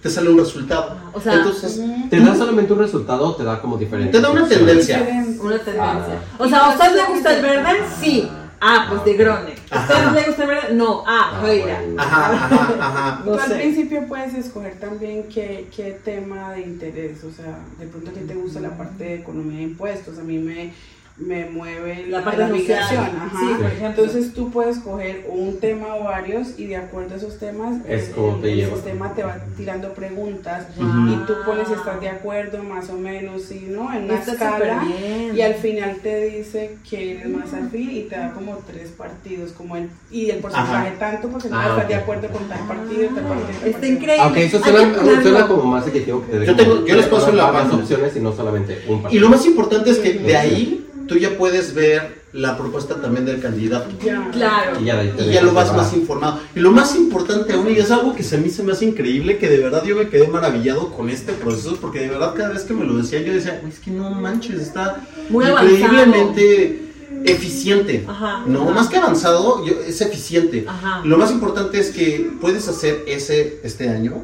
[0.05, 0.99] te sale un resultado.
[1.15, 4.13] O sea, Entonces, ¿Te da solamente un resultado o te da como diferente?
[4.13, 4.99] te da una tendencia.
[4.99, 5.81] Una tendencia.
[5.81, 6.19] Ah.
[6.39, 7.71] O sea, ¿a usted le gusta el verde?
[8.03, 8.29] Sí.
[8.61, 9.55] Ah, pues de Grone.
[9.71, 10.13] ¿A usted Ajá.
[10.13, 10.75] le gusta el verde?
[10.75, 11.03] No.
[11.07, 11.81] Ah, Ah, Joira.
[11.97, 13.23] Ajá, ajá, ajá.
[13.25, 13.55] No Tú al sé.
[13.55, 18.21] principio puedes escoger también qué, qué tema de interés, o sea, de pronto a ti
[18.29, 20.75] te gusta la parte de economía de impuestos, a mí me,
[21.17, 23.39] me mueve La la, parte la migración, ajá.
[23.39, 23.87] Sí, por ejemplo.
[24.05, 28.11] Entonces tú puedes coger un tema o varios y de acuerdo a esos temas, Es
[28.17, 32.91] el, el sistema te va tirando preguntas y tú pones si estás de acuerdo más
[32.91, 33.95] o menos, sí, ¿no?
[33.95, 34.85] En una Está escala
[35.33, 39.53] y al final te dice que eres más afín y te da como tres partidos,
[39.53, 40.99] como el, y el porcentaje Ajá.
[40.99, 41.89] tanto porque no Ah, estás ok.
[41.91, 43.93] de acuerdo con tal partido, tal partido, tal Está partido.
[43.93, 44.17] increíble.
[44.21, 47.31] Aunque eso Hay que suena, como más equitativo que te Yo tengo- yo les paso
[47.31, 47.83] la varias página.
[47.83, 49.23] opciones y no solamente un Y partido.
[49.23, 53.41] lo más importante es que de ahí tú ya puedes ver la propuesta también del
[53.41, 53.91] candidato.
[54.05, 54.29] Ya.
[54.33, 54.81] Claro.
[54.81, 56.41] Y ya, Y lo vas más informado.
[56.55, 58.87] Y lo más importante aún, y es algo que se a mí se me hace
[58.87, 62.53] increíble, que de verdad yo me quedé maravillado con este proceso, porque de verdad cada
[62.53, 66.81] vez que me lo decía yo decía, "Uy, es que no manches, está Muy increíblemente
[67.25, 68.05] eficiente.
[68.09, 68.43] Ajá.
[68.47, 70.65] No, más que avanzado, yo- es eficiente.
[70.67, 71.03] Ajá.
[71.05, 74.23] Lo más importante es que puedes hacer ese este año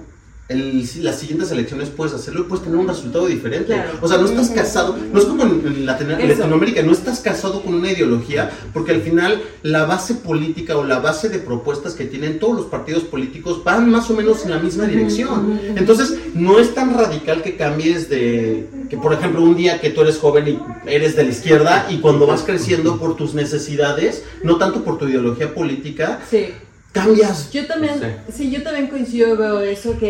[0.50, 3.66] el- las siguientes elecciones puedes hacerlo y puedes tener un resultado diferente.
[3.72, 3.90] Claro.
[4.00, 6.26] O sea, no estás casado, no es como en Latino- Eso.
[6.40, 10.98] Latinoamérica, no estás casado con una ideología, porque al final la base política o la
[10.98, 14.58] base de propuestas que tienen todos los partidos políticos van más o menos en la
[14.58, 15.60] misma dirección.
[15.76, 20.00] Entonces, no es tan radical que cambies de, que por ejemplo, un día que tú
[20.02, 20.58] eres joven y
[20.90, 25.06] eres de la izquierda y cuando vas creciendo por tus necesidades, no tanto por tu
[25.08, 26.48] ideología política, Sí.
[26.92, 27.50] Cambias.
[27.52, 27.94] Yo también,
[28.32, 30.08] sí, yo también coincido, veo eso, que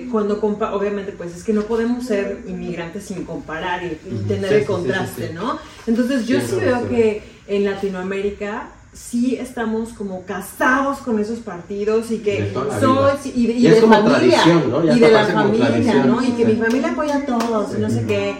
[0.00, 4.18] eh, cuando compa obviamente pues es que no podemos ser inmigrantes sin comparar y, y
[4.26, 5.34] tener Sí, el contraste, sí, sí.
[5.34, 5.58] ¿no?
[5.86, 6.88] Entonces yo Sí, sí no, veo sí.
[6.94, 13.52] que en Latinoamérica sí estamos como casados con esos partidos y que soy y de,
[13.54, 14.40] y Y es de como familia
[14.94, 16.04] y de la familia.
[16.04, 16.22] ¿no?
[16.22, 16.52] Y que Sí.
[16.52, 18.36] mi familia apoya a todos, y no sé qué.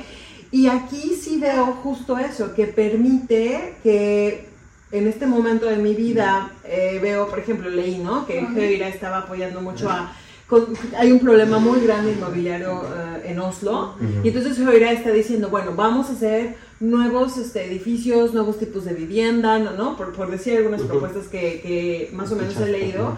[0.51, 4.52] Y aquí sí veo justo eso, que permite que
[4.93, 8.27] en este momento de mi vida eh, veo, por ejemplo, leí, ¿no?
[8.27, 10.13] Que Heira estaba apoyando mucho a...
[10.47, 10.67] con-
[10.99, 15.73] hay un problema muy grande inmobiliario eh, en Oslo y entonces Heira está diciendo, bueno,
[15.75, 19.73] vamos a hacer nuevos este, edificios, nuevos tipos de vivienda, ¿no?
[19.73, 19.97] ¿no?
[19.97, 23.17] Por, por decir algunas propuestas que, que más o menos he leído.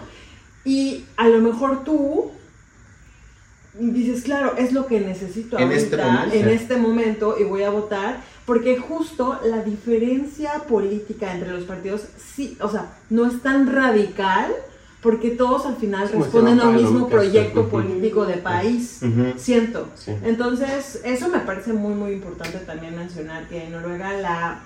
[0.63, 2.31] Y a lo mejor tú
[3.77, 6.35] dices, claro, es lo que necesito En ahorita, este momento.
[6.35, 12.03] en este momento, y voy a votar, porque justo la diferencia política entre los partidos,
[12.35, 14.51] sí, o sea, no es tan radical,
[15.01, 18.37] porque todos al final Como responden se a un va para mismo proyecto político de
[18.37, 19.01] país,
[19.37, 19.87] siento.
[19.95, 20.11] Sí.
[20.23, 24.63] Entonces, eso me parece muy, muy importante también mencionar, que en Noruega la,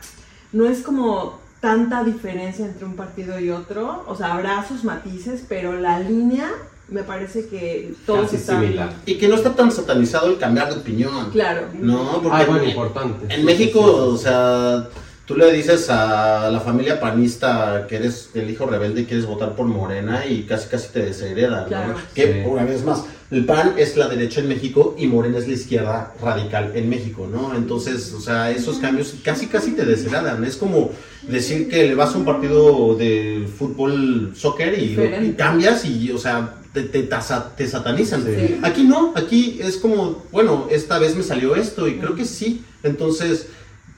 [0.53, 5.43] no es como tanta diferencia entre un partido y otro, o sea, habrá sus matices,
[5.47, 6.49] pero la línea
[6.91, 8.61] me parece que todos Casi están...
[8.61, 8.93] similar.
[9.05, 11.29] Y que no está tan satanizado el cambiar de opinión.
[11.31, 11.67] Claro.
[11.79, 13.33] No, porque Ah, bueno, en- importante.
[13.33, 14.13] En México, sí, sí.
[14.13, 14.89] o sea,
[15.25, 19.55] tú le dices a la familia panista que eres el hijo rebelde y quieres votar
[19.55, 21.67] por Morena y casi casi te desheredan, ¿no?
[21.67, 21.93] Claro.
[22.15, 22.49] Que Sí.
[22.49, 26.13] una vez más, el PAN es la derecha en México y Morena es la izquierda
[26.19, 27.55] radical en México, ¿no?
[27.55, 30.43] Entonces, o sea, esos cambios casi casi te desheredan.
[30.43, 30.89] Es como
[31.27, 36.55] decir que le vas a un partido de fútbol, soccer y cambias y, o sea,
[36.73, 37.09] te, te,
[37.57, 38.23] te satanizan.
[38.23, 38.59] Sí.
[38.63, 42.63] Aquí no, aquí es como, bueno, esta vez me salió esto y creo que sí.
[42.83, 43.47] Entonces,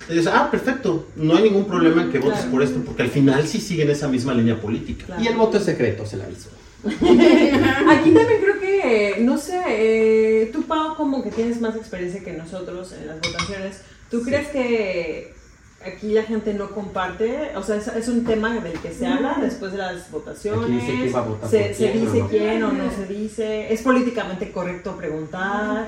[0.10, 2.52] es, ah, perfecto, no hay ningún problema en que votes Claro.
[2.52, 5.06] por esto, porque al final sí siguen esa misma línea política.
[5.06, 5.22] Claro.
[5.24, 6.50] Y el voto es secreto, se la aviso.
[6.84, 12.34] Aquí también creo que, no sé, eh, tú Pau como que tienes más experiencia que
[12.34, 15.34] nosotros en las votaciones, ¿tú crees que
[15.86, 17.52] aquí la gente no comparte?
[17.56, 20.64] O sea, es, es un tema del que se habla después de las votaciones.
[20.64, 22.30] Aquí dice que iba a votar se, por se quién, dice ¿o no?
[22.30, 23.74] quién o no se dice.
[23.74, 25.88] ¿Es políticamente correcto preguntar?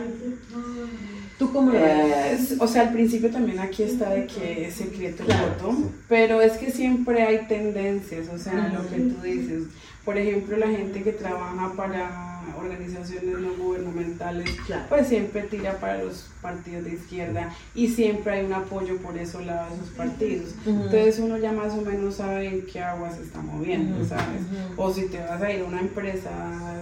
[1.40, 2.52] ¿Tú cómo lo ves?
[2.52, 5.48] Es- o sea, al principio también aquí está de que es secreto el Claro.
[5.60, 5.78] voto,
[6.08, 9.64] pero es que siempre hay tendencias, o sea, lo que tú dices.
[10.06, 14.84] Por ejemplo, la gente que trabaja para organizaciones no gubernamentales, Claro.
[14.90, 19.42] pues siempre tira para los partidos de izquierda y siempre hay un apoyo por eso
[19.42, 20.56] lado de esos partidos.
[20.66, 24.42] Entonces uno ya más o menos sabe en qué agua se está moviendo, ¿sabes?
[24.78, 26.30] O si te vas a ir a una empresa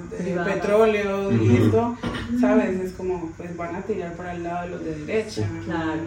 [0.09, 0.53] de Privada.
[0.53, 1.97] petróleo y esto,
[2.39, 2.79] ¿sabes?
[2.79, 5.47] Es como, pues van a tirar para el lado de los de derecha.
[5.65, 6.01] Claro.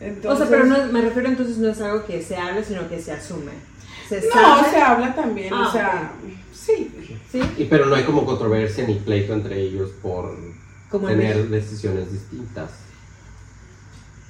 [0.00, 2.88] Entonces, o sea, pero no, me refiero entonces no es algo que se hable, sino
[2.88, 3.52] que se asume.
[4.08, 4.70] Se No, sabe.
[4.70, 6.12] se habla también, Ah, o sea,
[6.66, 6.90] sí.
[7.30, 7.40] ¿Sí?
[7.58, 10.36] Y, pero no hay como controversia ni pleito entre ellos por
[10.90, 12.70] Como tener decisiones distintas.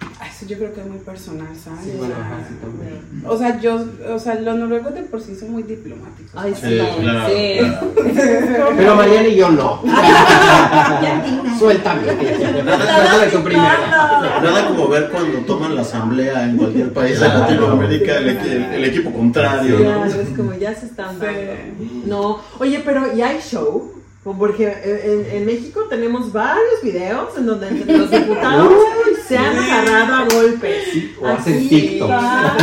[0.02, 1.84] Eso yo creo que es muy personal, ¿sabes?
[1.84, 3.02] Sí, bueno, ajá, sí, también.
[3.24, 6.32] O sea, yo, o sea, los noruegos de por sí son muy diplomáticos.
[6.34, 7.28] Ay, sí, Sí, claro.
[7.28, 7.58] sí.
[8.76, 9.80] Pero Mariana y yo no.
[11.58, 12.02] Suéltame.
[12.06, 13.68] Suéltame tú primero.
[14.42, 18.84] Nada como ver cuando toman la asamblea en cualquier país de Latinoamérica el, equi- el
[18.84, 19.84] equipo contrario, ¿no?
[19.84, 21.40] Claro, es como ya se están dando.
[22.06, 23.92] No, oye, pero ¿y hay show?
[24.24, 28.72] Porque en, en México tenemos varios videos en donde entre los diputados
[29.26, 30.84] se han agarrado a golpes.
[31.20, 32.10] o hacen Aquí TikToks.
[32.12, 32.56] va.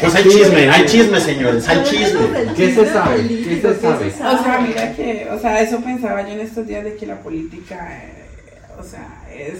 [0.00, 2.20] Pues hay chisme, hay chisme, señores, hay chisme.
[2.54, 3.26] ¿Qué se sabe?
[3.26, 4.06] ¿Qué se sabe?
[4.08, 7.20] O sea, mira que, o sea, eso pensaba yo en estos días de que la
[7.20, 8.26] política, eh,
[8.78, 9.54] o sea, es...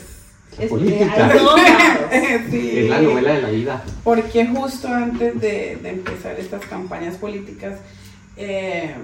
[0.58, 1.32] Es Política.
[2.50, 2.72] sí.
[2.78, 3.84] Es la novela de la vida.
[4.02, 7.74] Porque justo antes de, de empezar estas campañas políticas,
[8.36, 8.94] eh,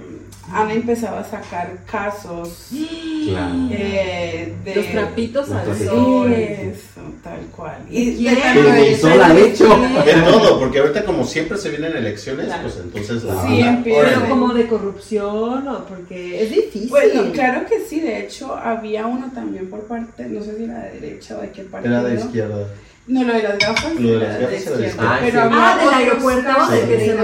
[0.53, 2.69] han empezado a sacar casos
[3.29, 3.55] Claro.
[3.71, 6.33] eh, de Los trapitos al sol.
[6.33, 7.77] Eso, tal cual.
[7.89, 9.69] Y de- sola ha hecho.
[10.05, 12.63] De todo, porque ahorita como siempre se vienen elecciones, Claro.
[12.65, 13.65] pues entonces la Sí.
[13.85, 16.89] Pero como de corrupción o porque es difícil.
[16.91, 20.81] Bueno, claro que sí, de hecho había uno también por parte, no sé si era
[20.81, 21.95] de derecha o de qué partido.
[22.01, 22.67] Era de izquierda.
[23.07, 23.95] No, lo de las gafas.
[23.95, 25.53] Lo de las gafas era de izquierda, pero Ah, sí.
[25.53, 27.17] Ah, del aeropuerto, de que se.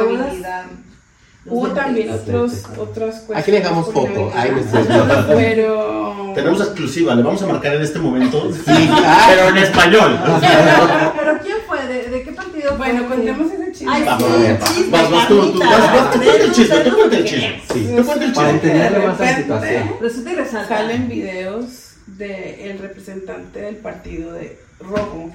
[1.51, 3.43] Hubo también otros, otras cuestiones.
[3.43, 4.33] Aquí le dejamos foto.
[4.35, 6.33] estoy- Pero.
[6.35, 8.53] Tenemos exclusiva, le vamos a marcar en este momento.
[8.53, 8.61] Sí.
[9.29, 10.21] Pero en español.
[11.19, 11.87] ¿Pero quién fue?
[11.87, 12.77] ¿De, de qué partido fue?
[12.77, 13.93] Bueno, contemos ese chisme.
[13.93, 16.95] Ay, sí, el chisme, vas, vas tú, tú, vas, vas, tú cuenta el chisme, tú
[16.97, 17.63] cuenta el chisme.
[17.73, 17.89] Sí.
[17.97, 18.69] Tú cuenta el Para chisme.
[18.69, 19.91] entenderle De más la situación.
[20.01, 20.69] Resulta y resalta.
[20.69, 21.67] Salen videos
[22.07, 25.31] del representante del partido de Rojo,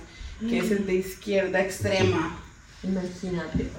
[0.49, 2.39] que es el de izquierda extrema.
[2.83, 3.69] Imagínate.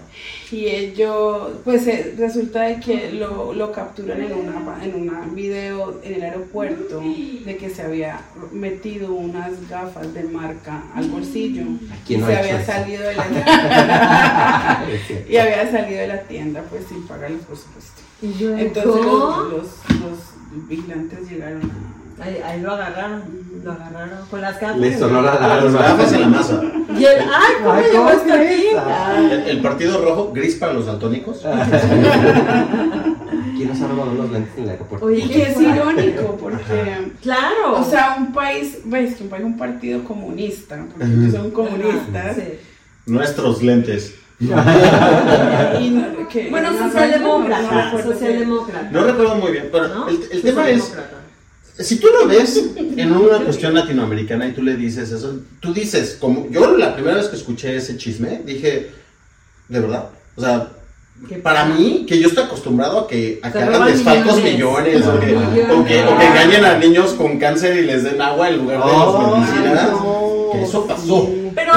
[0.51, 6.01] Y ellos, pues eh, resulta de que lo, lo capturan en una en un video
[6.03, 8.21] en el aeropuerto de que se había
[8.53, 11.65] metido unas gafas de marca al bolsillo
[12.07, 12.73] ¿Quién y no se había eso?
[12.73, 14.87] salido de la
[15.29, 18.01] y había salido de la tienda pues sin pagarles por supuesto.
[18.23, 19.67] Entonces los, los,
[20.01, 23.23] los vigilantes llegaron a ahí, ahí lo agarraron,
[23.65, 24.77] lo agarraron con las gafas.
[24.79, 25.79] Le sonó la Las alarma.
[25.83, 26.63] gafas en la masa.
[26.97, 28.67] Y el, ay, ¿cómo Ay, llegó ¿cómo hasta es aquí?
[29.33, 31.41] El, el partido rojo, gris para los daltónicos.
[33.57, 35.07] ¿Quién nos ha robado unos lentes en el aeropuerto?
[35.07, 37.75] Oye, Y que es irónico porque, Claro.
[37.81, 42.37] o sea, un país, ves que un país, un partido comunista, porque ellos son comunistas,
[42.37, 42.43] Sí.
[43.07, 44.15] Nuestros lentes.
[46.51, 48.89] Bueno, no, no, no socialdemócrata, socialdemócrata.
[48.91, 50.09] No recuerdo muy bien, pero ¿No?
[50.09, 50.93] el, el tema es.
[51.79, 56.17] Si tú lo ves en una cuestión latinoamericana y tú le dices eso, tú dices,
[56.21, 58.91] como yo la primera vez que escuché ese chisme, dije,
[59.69, 60.07] ¿de verdad?
[60.37, 60.69] O sea,
[61.43, 64.95] para mí, que yo estoy acostumbrado a que, a que hagan desfalcos millones.
[64.95, 65.67] millones, o, que, Millones.
[65.71, 68.85] o que- o que engañen a niños con cáncer y les den agua en lugar
[68.85, 69.91] de los medicinas,
[70.53, 71.29] que eso pasó.
[71.55, 71.73] Pero,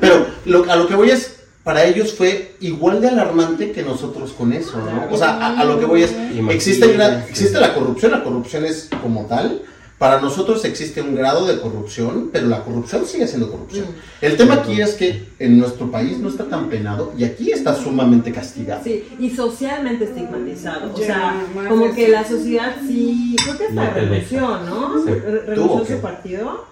[0.00, 1.37] Pero lo- a lo que voy es,
[1.68, 5.14] para ellos fue igual de alarmante que nosotros con eso, ¿no?
[5.14, 6.14] O sea, a, a lo que voy es,
[6.48, 9.60] existe, una- existe la corrupción, la corrupción es como tal,
[9.98, 13.84] para nosotros existe un grado de corrupción, pero la corrupción sigue siendo corrupción.
[14.22, 17.74] El tema aquí es que en nuestro país no está tan penado y aquí está
[17.74, 18.80] sumamente castigado.
[18.82, 20.94] sí, y socialmente estigmatizado.
[20.94, 25.04] O sea, como es- que la sociedad sí, creo que hasta No te renunció, ¿no?
[25.04, 25.10] Sí.
[25.10, 25.94] Re- ¿Tuvo Renunció que?
[25.96, 26.64] su partido.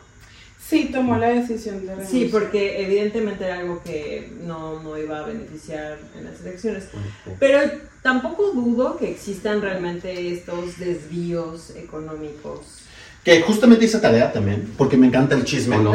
[0.68, 2.30] Sí, tomó la decisión de Sí, renunciar.
[2.30, 6.84] porque evidentemente era algo que no, no iba a beneficiar en las elecciones.
[7.38, 7.60] Pero
[8.02, 12.60] tampoco dudo que existan realmente estos desvíos económicos.
[13.22, 15.78] Que justamente hice tarea también, porque me encanta el chisme.
[15.78, 15.92] No.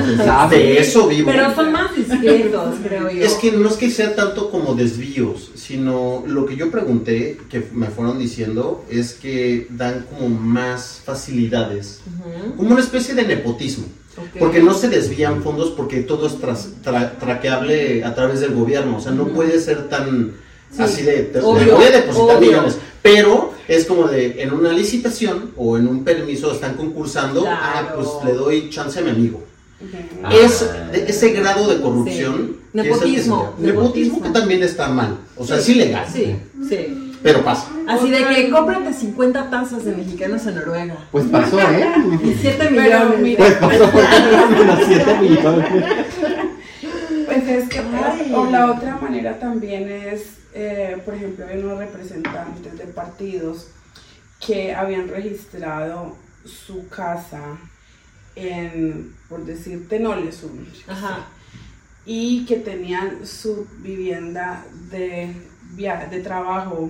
[0.49, 1.31] De eso vivo.
[1.31, 3.23] Pero son más discretos, creo yo.
[3.23, 7.65] Es que no es que sea tanto como desvíos, sino lo que yo pregunté, que
[7.73, 13.85] me fueron diciendo, es que dan como más facilidades, Ujú, como una especie de nepotismo,
[14.39, 18.97] porque no se desvían fondos porque todo es tras- tra- traqueable a través del gobierno,
[18.97, 20.33] o sea, no puede ser tan
[20.75, 22.47] Sí, así de, te, obvio, le voy a depositar obvio.
[22.49, 27.81] millones, pero es como de, en una licitación o en un permiso están concursando, ah,
[27.87, 27.95] Claro.
[28.01, 29.43] pues le doy chance a mi amigo.
[30.23, 30.29] Ah.
[30.33, 32.35] Es de- ese grado de corrupción.
[32.37, 32.57] Sí.
[32.73, 34.31] que es Nepotismo, Nepotismo que nepotismo.
[34.31, 35.17] también está mal.
[35.35, 36.05] O sea, es ilegal.
[36.09, 36.37] Sí,
[36.69, 37.10] sí.
[37.23, 37.69] Pero pasa.
[37.87, 40.97] Así de que cómprate 50 tazas de mexicanos en Noruega.
[41.11, 41.85] Pues pasó, ¿eh?
[42.23, 43.19] Y 7 Pero millones.
[43.19, 45.85] mira, Pues pasó porque tenemos unos 7 millones.
[47.25, 48.33] Pues es que, Ay.
[48.35, 53.67] o la otra manera también es, eh, por ejemplo, hay unos representantes de partidos
[54.45, 57.39] que habían registrado su casa
[58.35, 60.67] en, por decirte, Nolesund.
[60.87, 61.27] Ajá.
[62.05, 65.33] Y que tenían su vivienda de,
[65.75, 66.89] via- de trabajo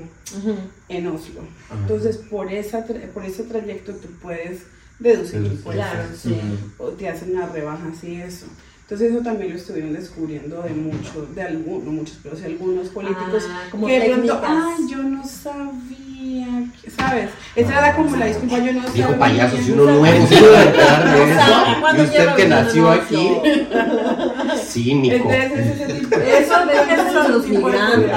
[0.90, 1.42] en Oslo.
[1.82, 4.64] Entonces, por, esa, tra- por ese trayecto tú puedes
[5.00, 5.86] deducir impuestos.
[6.22, 6.30] Sí.
[6.78, 8.46] o te hacen unas rebajas y eso.
[8.92, 12.90] Entonces eso también lo estuvieron descubriendo de muchos, de algunos, no muchos, pero sí algunos
[12.90, 16.48] políticos Ah, como que de pronto, ay, yo no sabía,
[16.84, 17.30] que-", ¿sabes?
[17.56, 19.18] Esa era como la disculpa, yo no Dijo sabía.
[19.18, 20.02] payaso, si no uno sabía".
[20.20, 21.80] nuevo se a enterar de eso.
[21.80, 23.30] ¿cuándo Y usted que nació aquí,
[24.62, 25.16] cínico.
[25.32, 28.12] Entonces es ese tipo, Eso a los de migrantes.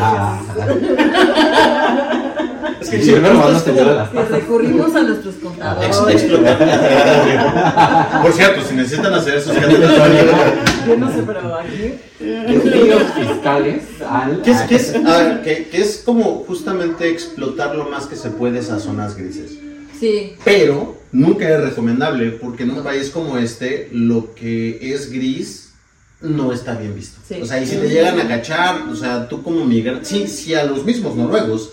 [2.87, 2.95] Ah.
[2.97, 3.63] Es Sí, como las
[4.11, 5.97] Que recurrimos a nuestros contadores.
[5.97, 6.59] ex- explotar.
[8.23, 9.81] Por cierto, si necesitan hacer esos cambios,
[10.87, 11.95] Yo no sé, pero aquí.
[13.29, 14.43] Fiscales al.
[14.43, 18.17] ¿Qué es, qué es, a ver, que, que es como justamente explotar lo más que
[18.17, 19.53] se puede esas zonas grises.
[19.99, 20.35] Sí.
[20.45, 25.71] Pero nunca es recomendable porque en un país como este lo que es gris
[26.21, 27.21] no está bien visto.
[27.29, 27.41] Sí.
[27.43, 30.55] O sea, y si te llegan a cachar, o sea, tú como migrante, sí, sí
[30.55, 31.73] a los mismos noruegos,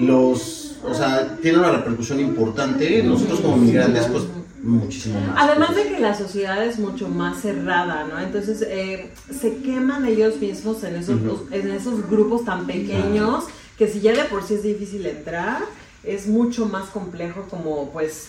[0.00, 4.24] los, o sea, tiene una repercusión importante, nosotros como migrantes, pues
[4.62, 5.36] muchísimo más.
[5.36, 8.18] Además de que la sociedad es mucho más cerrada, ¿no?
[8.20, 11.48] Entonces eh, se queman ellos mismos en esos, Ujú.
[11.50, 13.44] en esos grupos tan pequeños
[13.78, 15.62] que si ya de por sí es difícil entrar,
[16.04, 18.28] es mucho más complejo como pues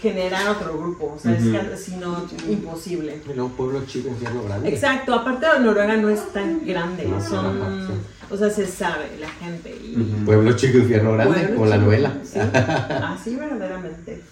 [0.00, 3.20] generar otro grupo, o sea, es casi no imposible.
[3.28, 4.68] Y luego pueblo chico, infierno grande.
[4.68, 7.92] Exacto, aparte Noruega no es tan grande, No, son, ajá, sí.
[8.30, 12.14] o sea, se sabe la gente y Pueblo chico, infierno grande, como la novela.
[12.22, 14.22] Sí, así verdaderamente.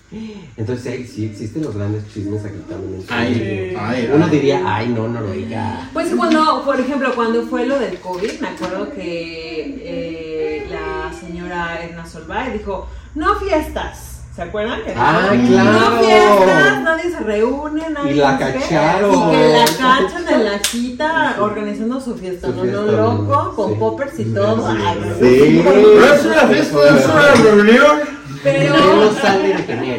[0.57, 3.01] Entonces sí, sí existen los grandes chismes aquí también.
[3.01, 4.31] en Ay, ay, Uno ay.
[4.31, 5.91] diría, ay no, Noruega.
[5.93, 11.83] Pues cuando, por ejemplo, cuando fue lo del COVID, me acuerdo que eh, la señora
[11.83, 14.18] Erna Solvay dijo, no fiestas.
[14.39, 14.85] ¿Se acuerdan?
[14.85, 15.73] Que Ah, claro.
[15.91, 18.59] No fiestas, nadie se reúne, nadie Y la no sé qué".
[18.61, 19.11] cacharon.
[19.17, 23.53] Y que la cachan en la cita organizando su fiesta, Su no, fiesta, no, loco,
[23.57, 23.77] con sí.
[23.81, 24.69] poppers y todo.
[24.69, 25.13] Ay.
[25.19, 25.59] Sí.
[25.59, 27.97] es una fiesta, es una reunión.
[28.45, 28.75] Pero,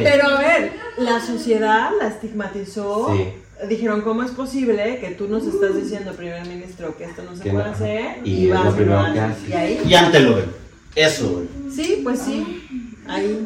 [0.03, 3.13] pero a ver, la sociedad la estigmatizó.
[3.13, 3.25] Sí.
[3.67, 7.43] Dijeron, ¿cómo es posible que tú nos estás diciendo, primer ministro, que esto no se
[7.43, 7.71] Que puede no.
[7.71, 8.05] hacer?
[8.23, 9.49] Y es vas lo y.
[9.49, 10.45] Y ahí, Y antes lo ven.
[10.95, 11.47] Eso, güey.
[11.75, 12.65] sí, pues sí.
[13.05, 13.43] Ahí.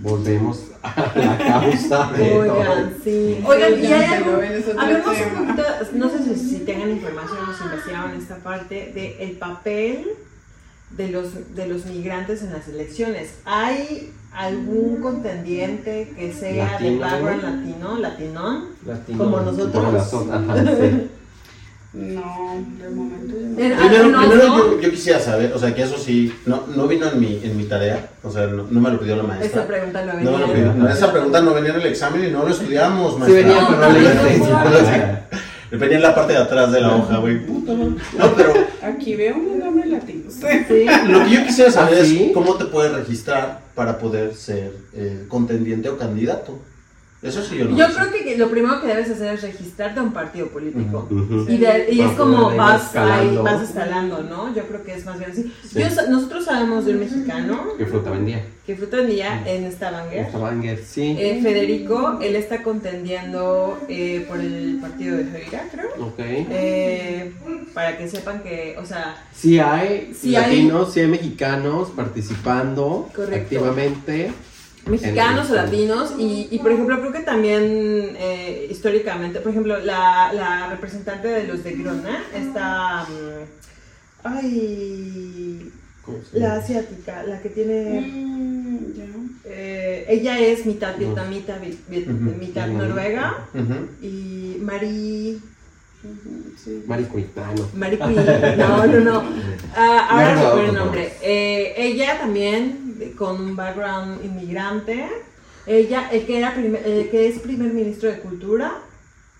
[0.00, 2.90] Volvemos a la causa de Oigan, todo.
[3.02, 3.40] sí.
[3.44, 4.32] Oigan, y hay algo.
[4.78, 5.62] Hablemos un poquito,
[5.94, 10.06] no sé si, si tengan información o si investigaron esta parte, de el papel
[10.96, 13.30] de los, de los migrantes en las elecciones.
[13.44, 17.00] ¿Hay algún contendiente que sea de Latino.
[17.00, 18.64] background latino, latinón?
[18.86, 19.72] Latino, Como nosotros.
[19.72, 21.10] como nosotros, ajá, sí.
[21.92, 23.58] No, de momento yo no.
[23.58, 24.58] Eh, Primero, ah, no, primero no.
[24.72, 27.56] yo, yo quisiera saber, o sea, que eso sí, no, no vino en mi, en
[27.56, 29.46] mi tarea, o sea, no, no me lo pidió la maestra.
[29.46, 30.54] Esta pregunta No me lo venía.
[30.54, 30.74] pidió.
[30.74, 33.42] No, esa pregunta no venía en el examen y no lo estudiamos, Sí maestra.
[33.42, 35.28] venía, pero no leíste.
[35.70, 35.76] Sí.
[35.76, 37.44] Venía en la parte de atrás de la hoja, güey.
[37.46, 37.72] Puta.
[37.74, 37.96] No,
[38.36, 40.30] pero Aquí veo un nombre latino.
[40.30, 40.46] Sí.
[41.08, 42.24] lo que yo quisiera saber ¿Ah, sí?
[42.28, 46.58] es cómo te puedes registrar para poder ser eh, contendiente o candidato.
[47.20, 48.00] Eso sí yo no Yo lo sé.
[48.00, 51.08] creo que lo primero que debes hacer es registrarte a un partido político.
[51.48, 53.40] Y, de- y es como vas, escalando.
[53.40, 54.54] ahí, vas escalando, ¿no?
[54.54, 55.52] Yo creo que es más bien así.
[55.68, 55.80] Sí.
[55.80, 58.44] Yo nosotros sabemos de un mexicano ¿Qué fruta vendía?
[58.64, 60.26] que fue un día en Stavanger.
[60.28, 61.16] Stavanger, sí.
[61.18, 65.88] Eh, Federico, él está contendiendo eh, por el partido de Feira, creo.
[66.06, 66.18] Ok.
[66.20, 67.32] Eh,
[67.74, 73.36] para que sepan que, o sea, Sí hay hay- latinos, sí hay mexicanos participando Correcto.
[73.42, 74.30] activamente.
[74.88, 77.62] Mexicanos o latinos y, y, por ejemplo creo que también
[78.18, 83.44] eh, históricamente por ejemplo la, la representante de los de Grona está mm,
[84.24, 85.72] ay
[86.02, 89.04] ¿Cómo se la asiática la que tiene Mm, ya.
[89.44, 91.58] eh, ella es mitad vietnamita
[92.40, 93.36] mitad noruega
[94.02, 95.44] y Mari Ujú,
[96.62, 96.82] sí.
[96.86, 97.68] Maricuitano.
[97.74, 98.14] Mari Cui-
[98.56, 99.22] no no no
[99.76, 100.84] Ah, ahora No, recuerdo el no.
[100.84, 105.08] nombre Eh, ella también con un background inmigrante
[105.66, 108.72] ella el que era primer- el que es primer ministro de cultura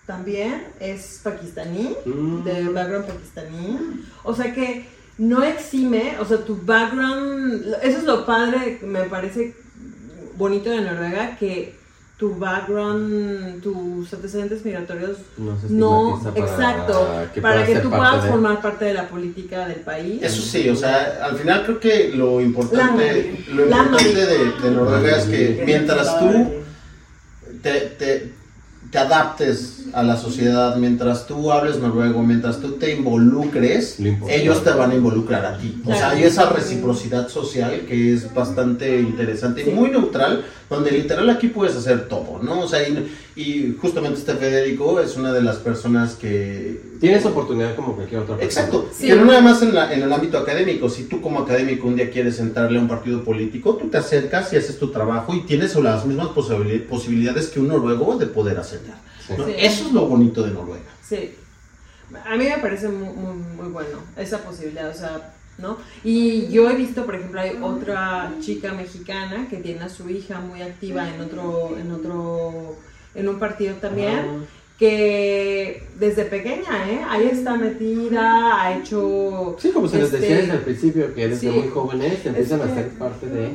[0.07, 2.43] también es pakistaní Mm.
[2.45, 3.79] de background pakistaní
[4.25, 4.87] o sea que
[5.19, 9.55] no exime o sea tu background eso es lo padre me parece
[10.37, 11.75] bonito de Noruega que
[12.19, 15.19] tu background tus antecedentes migratorios
[15.69, 19.69] No para exacto, que para que ser tú puedas de- formar parte de la política
[19.69, 20.21] del país.
[20.23, 25.17] Eso sí, o sea, al final creo que lo importante, lo importante de, de Noruega
[25.17, 26.55] es que mientras tú
[27.63, 28.33] te, te,
[28.91, 34.71] te adaptes a la sociedad, mientras tú hables noruego, mientras tú te involucres, ellos te
[34.71, 35.81] van a involucrar a ti.
[35.85, 41.29] O sea, hay esa reciprocidad social que es bastante interesante y muy neutral, donde literal
[41.31, 42.61] aquí puedes hacer todo, ¿no?
[42.61, 47.77] O sea, y, y justamente este Federico es una de las personas que Tienes oportunidad
[47.77, 48.67] como cualquier otra persona.
[48.67, 49.07] Exacto, Sí.
[49.07, 51.95] que no nada más en, la- en el ámbito académico, si tú como académico un
[51.95, 55.43] día quieres entrarle a un partido político, tú te acercas y haces tu trabajo y
[55.43, 58.95] tienes las mismas posibili- posibilidades que un noruego de poder ascender.
[59.29, 59.35] Sí.
[59.39, 59.47] ¿no?
[59.47, 59.53] Sí.
[59.57, 60.91] Eso es lo bonito de Noruega.
[61.03, 61.35] Sí.
[62.25, 65.77] A mí me parece muy, muy, muy bueno esa posibilidad, o sea, ¿no?
[66.03, 70.41] Y yo he visto, por ejemplo, hay otra chica mexicana que tiene a su hija
[70.41, 72.77] muy activa en otro, en otro,
[73.15, 74.19] en un partido también.
[74.19, 74.58] Ah.
[74.79, 77.01] Que desde pequeña, ¿eh?
[77.09, 79.57] Ahí está metida, ha hecho...
[79.59, 81.59] Sí, como se les decía este, desde el principio, que desde sí.
[81.59, 83.51] muy jóvenes empiezan que- a ser parte de...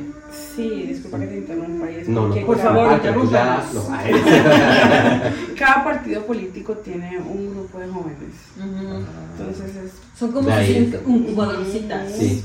[0.54, 1.90] Sí, disculpa que te interrumpa.
[1.90, 3.74] y es No, no, porque por favor, interrúmpanos.
[3.74, 3.82] no,
[5.58, 8.34] Cada partido político tiene un grupo de jóvenes.
[8.58, 9.04] Ujú.
[9.38, 12.12] Entonces es Son como un- jugadorcitas.
[12.12, 12.42] Sí.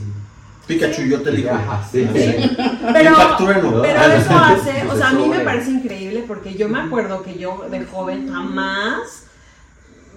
[0.69, 1.49] Pikachu, yo te elijo.
[1.49, 2.07] Ajá, sí.
[2.13, 2.35] Sí.
[2.55, 3.81] Pero, Pero, trueno.
[3.81, 7.23] pero Ah, eso hace, o sea, a mí me parece increíble porque yo me acuerdo
[7.23, 9.23] que yo de joven jamás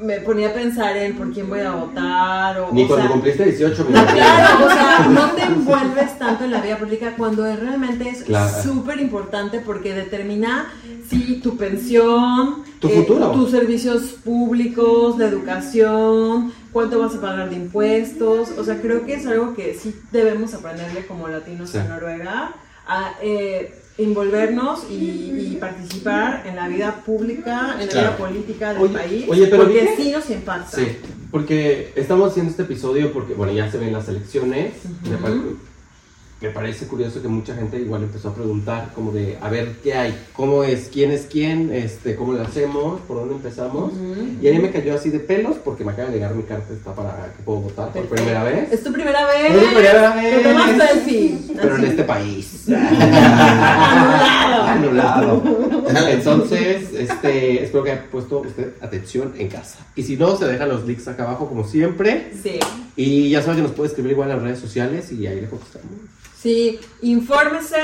[0.01, 3.13] me ponía a pensar en por quién voy a votar o, Ni o cuando sea,
[3.13, 4.13] cumpliste 18 no, minutos.
[4.15, 8.63] claro, o sea, no te envuelves tanto en la vida política cuando realmente es Claro.
[8.63, 10.73] súper importante porque determina
[11.09, 13.31] si tu pensión, Tu eh, futuro.
[13.31, 18.51] tus servicios públicos, la educación, cuánto vas a pagar de impuestos.
[18.59, 21.79] O sea, creo que es algo que sí debemos aprenderle como latinos Sí.
[21.79, 22.55] en Noruega.
[22.85, 24.95] a, eh, envolvernos y,
[25.55, 28.09] y participar en la vida pública, en la Claro.
[28.09, 30.77] vida política del Oye, país, oye, pero porque dije- sí nos impacta.
[30.79, 30.97] Sí,
[31.31, 34.73] porque estamos haciendo este episodio porque, bueno, ya se ven las elecciones.
[36.43, 39.95] Me parece curioso que mucha gente igual empezó a preguntar como de, a ver, ¿qué
[39.95, 40.13] hay?
[40.33, 40.89] ¿Cómo es?
[40.93, 41.73] ¿Quién es quién?
[41.73, 43.01] Este, ¿Cómo lo hacemos?
[43.03, 43.93] ¿Por dónde empezamos?
[44.43, 46.93] Y ahí me cayó así de pelos porque me acaba de llegar mi carta, está
[46.95, 48.73] para que puedo votar por primera vez.
[48.73, 49.55] Es tu primera vez.
[49.55, 50.89] Es mi primera vez.
[50.89, 51.39] Selfie.
[51.55, 52.65] Pero en este país.
[54.67, 55.43] Anulado.
[55.43, 56.09] Anulado.
[56.09, 59.79] Entonces, este, espero que haya puesto usted atención en casa.
[59.95, 62.33] Y si no, se dejan los links acá abajo como siempre.
[62.43, 62.59] Sí.
[62.97, 65.49] Y ya saben que nos puede escribir igual en las redes sociales y ahí le
[65.49, 66.12] contestamos.
[66.43, 67.77] Sí, infórmese.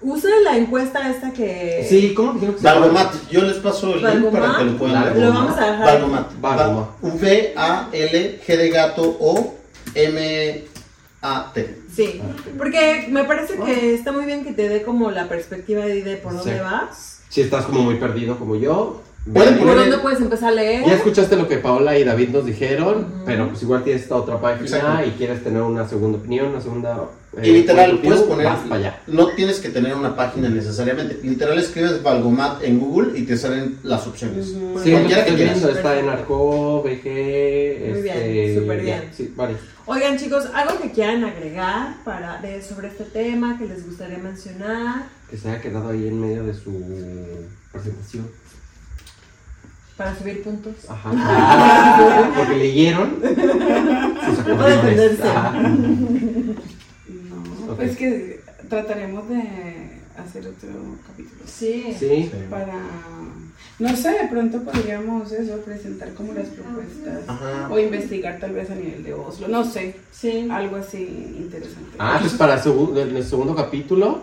[0.00, 1.86] Use la encuesta esta que.
[1.88, 2.80] Sí, ¿cómo que se llama?
[2.80, 5.16] Valgomat, yo les paso el link para que lo puedan ver.
[5.16, 5.86] Lo vamos a dejar.
[5.86, 6.40] Valgomat.
[6.40, 6.88] Valgomat.
[7.00, 9.54] V-A-L, G de gato, O,
[9.94, 11.78] M-A-T.
[11.94, 12.20] Sí,
[12.58, 16.36] porque me parece que está muy bien que te dé como la perspectiva de, por
[16.36, 17.22] dónde vas.
[17.30, 19.00] Si estás como muy perdido como yo.
[19.32, 20.84] Pueden Por poner- dónde puedes empezar a leer.
[20.84, 24.38] Ya escuchaste lo que Paola y David nos dijeron, pero pues igual tienes esta otra
[24.38, 25.08] página Exacto.
[25.08, 27.08] y quieres tener una segunda opinión, una segunda...
[27.38, 29.00] eh, Y literal, puedes poner, Vas para allá.
[29.06, 31.18] no tienes que tener una página necesariamente.
[31.22, 34.44] Literal, escribes Valgomat en Google y te salen las opciones.
[34.48, 35.54] Sí, lo que Cualquiera que quieras.
[35.54, 39.02] viendo está en Arco, BG, Muy bien, este, súper bien.
[39.08, 39.60] ya, Sí, varios.
[39.86, 45.04] Oigan chicos, algo que quieran agregar para de, sobre este tema que les gustaría mencionar
[45.30, 46.72] Que se haya quedado ahí en medio de su
[47.72, 48.26] presentación.
[49.96, 50.74] Para subir puntos.
[50.88, 52.32] Ajá.
[52.36, 54.96] Porque leyeron sus No puede acordeones.
[54.96, 55.28] defenderse.
[55.28, 55.52] Ajá.
[57.08, 57.76] No, Ok.
[57.76, 60.68] pues que trataremos de hacer otro
[61.06, 61.40] capítulo.
[61.46, 61.94] Sí.
[61.98, 62.30] Sí.
[62.50, 62.74] Para,
[63.78, 67.68] no sé, de pronto podríamos eso, presentar como las propuestas Ajá.
[67.70, 70.48] o investigar tal vez a nivel de Oslo, no sé, Sí.
[70.50, 71.90] algo así interesante.
[71.98, 74.22] Ah, pues para el segundo capítulo,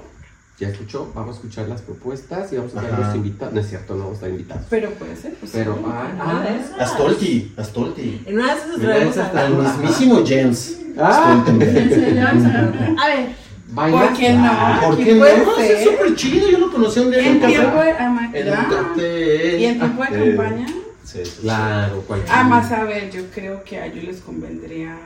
[0.62, 3.08] ya escuchó, vamos a escuchar las propuestas y vamos a tener Ajá.
[3.08, 3.54] los invitados.
[3.54, 4.66] No es cierto, no vamos a estar invitados.
[4.70, 5.82] Pero puede ser, pues, Pero, sí.
[5.88, 6.84] ah, ah.
[6.84, 8.22] Astolti, Astolti.
[8.28, 9.78] En una de esas traemos Ajá.
[9.80, 10.78] mismísimo James.
[11.00, 11.44] Ah.
[11.46, 13.30] A ver,
[13.74, 14.08] ¿Bailas?
[14.10, 14.46] ¿Por qué no?
[14.52, 15.26] Ah, ¿Por qué no?
[15.26, 16.50] es súper chido.
[16.50, 17.84] Yo lo conocí un día en en tiempo casa.
[17.86, 19.58] de, ama- En ah, un café.
[19.60, 20.68] y en tiempo de Eh, campaña.
[21.06, 21.20] Sí.
[21.42, 22.36] Claro, cualquier.
[22.38, 24.98] Ah, más a ver, yo creo que a ellos les convendría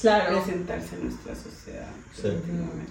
[0.00, 0.36] claro.
[0.42, 1.86] presentarse en nuestra sociedad.
[2.14, 2.28] Sí.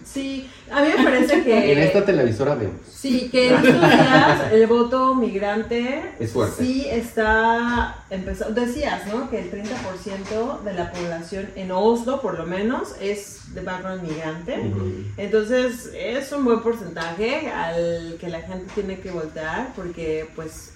[0.06, 1.72] Sí, a mí me parece que.
[1.72, 2.76] En esta televisora vemos.
[2.88, 6.64] Sí, que en estos días el voto migrante Es fuerte.
[6.64, 8.60] sí está empezando.
[8.62, 9.30] Decías, ¿no?
[9.30, 14.72] Que el 30% de la población en Oslo, por lo menos, es de background migrante.
[15.18, 20.72] Entonces, es un buen porcentaje al que la gente tiene que voltear porque, pues,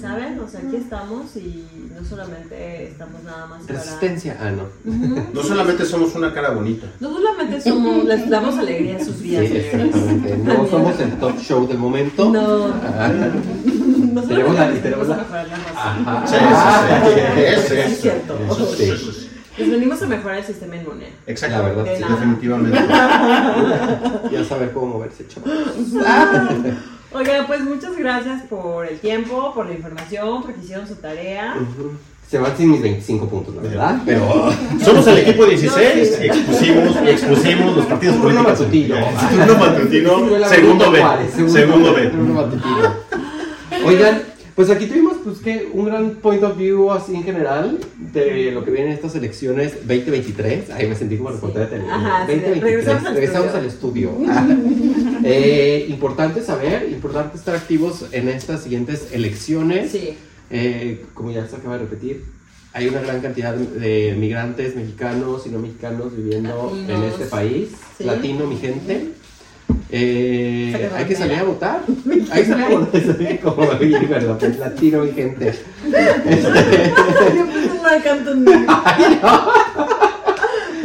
[0.00, 0.38] ¿saben?
[0.38, 1.66] O sea, aquí estamos y
[1.98, 3.78] no solamente estamos nada más para...
[3.80, 4.36] Resistencia.
[4.40, 4.64] Ah, no.
[5.34, 6.86] No solamente somos una cara bonita.
[7.00, 9.48] No solamente somos, les damos alegría a sus Sí, vidas.
[9.48, 9.64] señores.
[9.66, 10.36] exactamente.
[10.38, 12.30] No somos el top show del momento.
[12.30, 12.66] No.
[12.96, 15.22] Ah, No Tenemos la- solamente tenemos a la-.
[15.76, 16.26] Ajá.
[16.26, 17.40] Sí, sí, sí.
[17.40, 18.02] Es Eso, eso.
[18.02, 18.38] cierto.
[18.50, 19.28] Eso, sí, eso, sí.
[19.58, 21.08] Les venimos a mejorar el sistema inmune.
[21.26, 21.56] Exacto.
[21.58, 22.04] La verdad, De sí.
[22.08, 22.78] Definitivamente.
[24.32, 25.50] Ya saber cómo moverse, chavos.
[27.12, 31.54] Oiga, pues muchas gracias por el tiempo, por la información, porque hicieron su tarea.
[32.28, 34.02] Se van sin mis 25 puntos, la verdad.
[34.04, 34.50] Pero.
[34.84, 38.60] Somos el equipo 16 y expusimos, y expusimos los partidos Turno políticos.
[38.60, 38.96] matutino.
[39.30, 41.02] Turno matutino, segundo B.
[41.48, 42.12] Segundo B.
[43.86, 44.22] Oigan,
[44.58, 47.78] pues aquí tuvimos pues que un gran point of view así en general
[48.12, 50.70] de lo que vienen estas elecciones 2023.
[50.70, 52.04] Ahí me sentí como reportera de televisión.
[52.04, 52.62] Ajá, sí, 2023.
[52.64, 54.12] regresamos al regresamos al estudio.
[55.24, 59.92] Eh, importante saber, importante estar activos en estas siguientes elecciones.
[59.92, 60.16] Sí.
[60.50, 62.24] Eh, como ya se acaba de repetir,
[62.72, 67.12] hay una gran cantidad de migrantes mexicanos y no mexicanos viviendo en Latinos.
[67.12, 67.68] este país.
[67.96, 68.04] Sí.
[68.04, 69.12] Latino, mi gente.
[69.90, 71.80] Eh, hay que salir a votar.
[72.30, 73.40] Hay que salir a votar.
[73.42, 75.48] Como pues, latino, mi gente.
[75.48, 76.92] Este,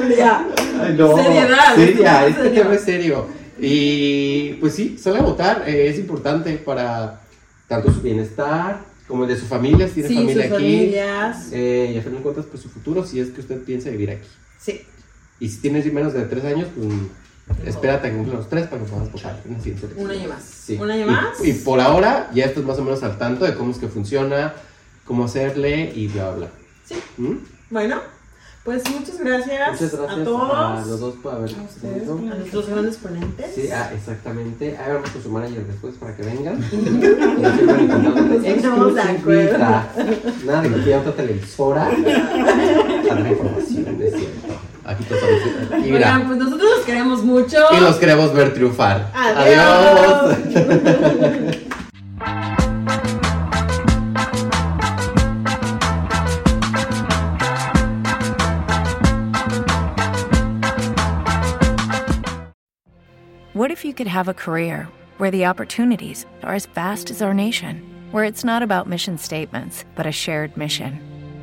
[0.17, 0.47] ya.
[0.81, 3.27] Ay, no, Seriedad, Seria, este tema es serio.
[3.59, 5.63] Y pues sí, sale a votar.
[5.67, 7.21] eh, es importante para
[7.67, 10.53] tanto su bienestar como el de su familia, si tiene Sí, familia sus aquí.
[10.53, 11.49] familias.
[11.51, 14.11] Eh, y a fin de cuentas, pues su futuro, si es que usted piensa vivir
[14.11, 14.27] aquí.
[14.59, 14.81] Sí.
[15.39, 16.87] Y si tienes menos de tres años, pues
[17.65, 20.05] espérate que cumplan los tres para que puedas votar en la siguiente elección.
[20.05, 20.43] Un año más.
[20.43, 20.77] Sí.
[20.79, 21.45] Un año Y- más.
[21.45, 24.53] Y, por ahora ya estás más o menos al tanto de cómo es que funciona,
[25.05, 26.49] cómo hacerle y bla, bla, bla.
[26.85, 26.95] Sí.
[27.17, 27.37] ¿Mm?
[27.69, 28.01] Bueno,
[28.63, 32.13] pues muchas gracias, Muchas gracias a todos, a los dos por haber A ustedes, a
[32.13, 33.55] nuestros grandes ponentes.
[33.55, 34.77] Sí, ah, exactamente.
[34.77, 36.63] Ahí vamos con su manager después para que vengan.
[38.41, 39.57] Y Estamos de acuerdo.
[39.57, 41.87] Nada de que otra televisora.
[41.87, 44.72] A dar información, es cierto.
[44.85, 47.57] Aquí te estamos- y mira, Oigan, pues nosotros los queremos mucho.
[47.71, 49.09] y los queremos ver triunfar.
[49.13, 50.37] Adiós.
[50.37, 51.57] Adiós.
[63.53, 67.33] What if you could have a career where the opportunities are as vast as our
[67.33, 70.99] nation, where it's not about mission statements, but a shared mission?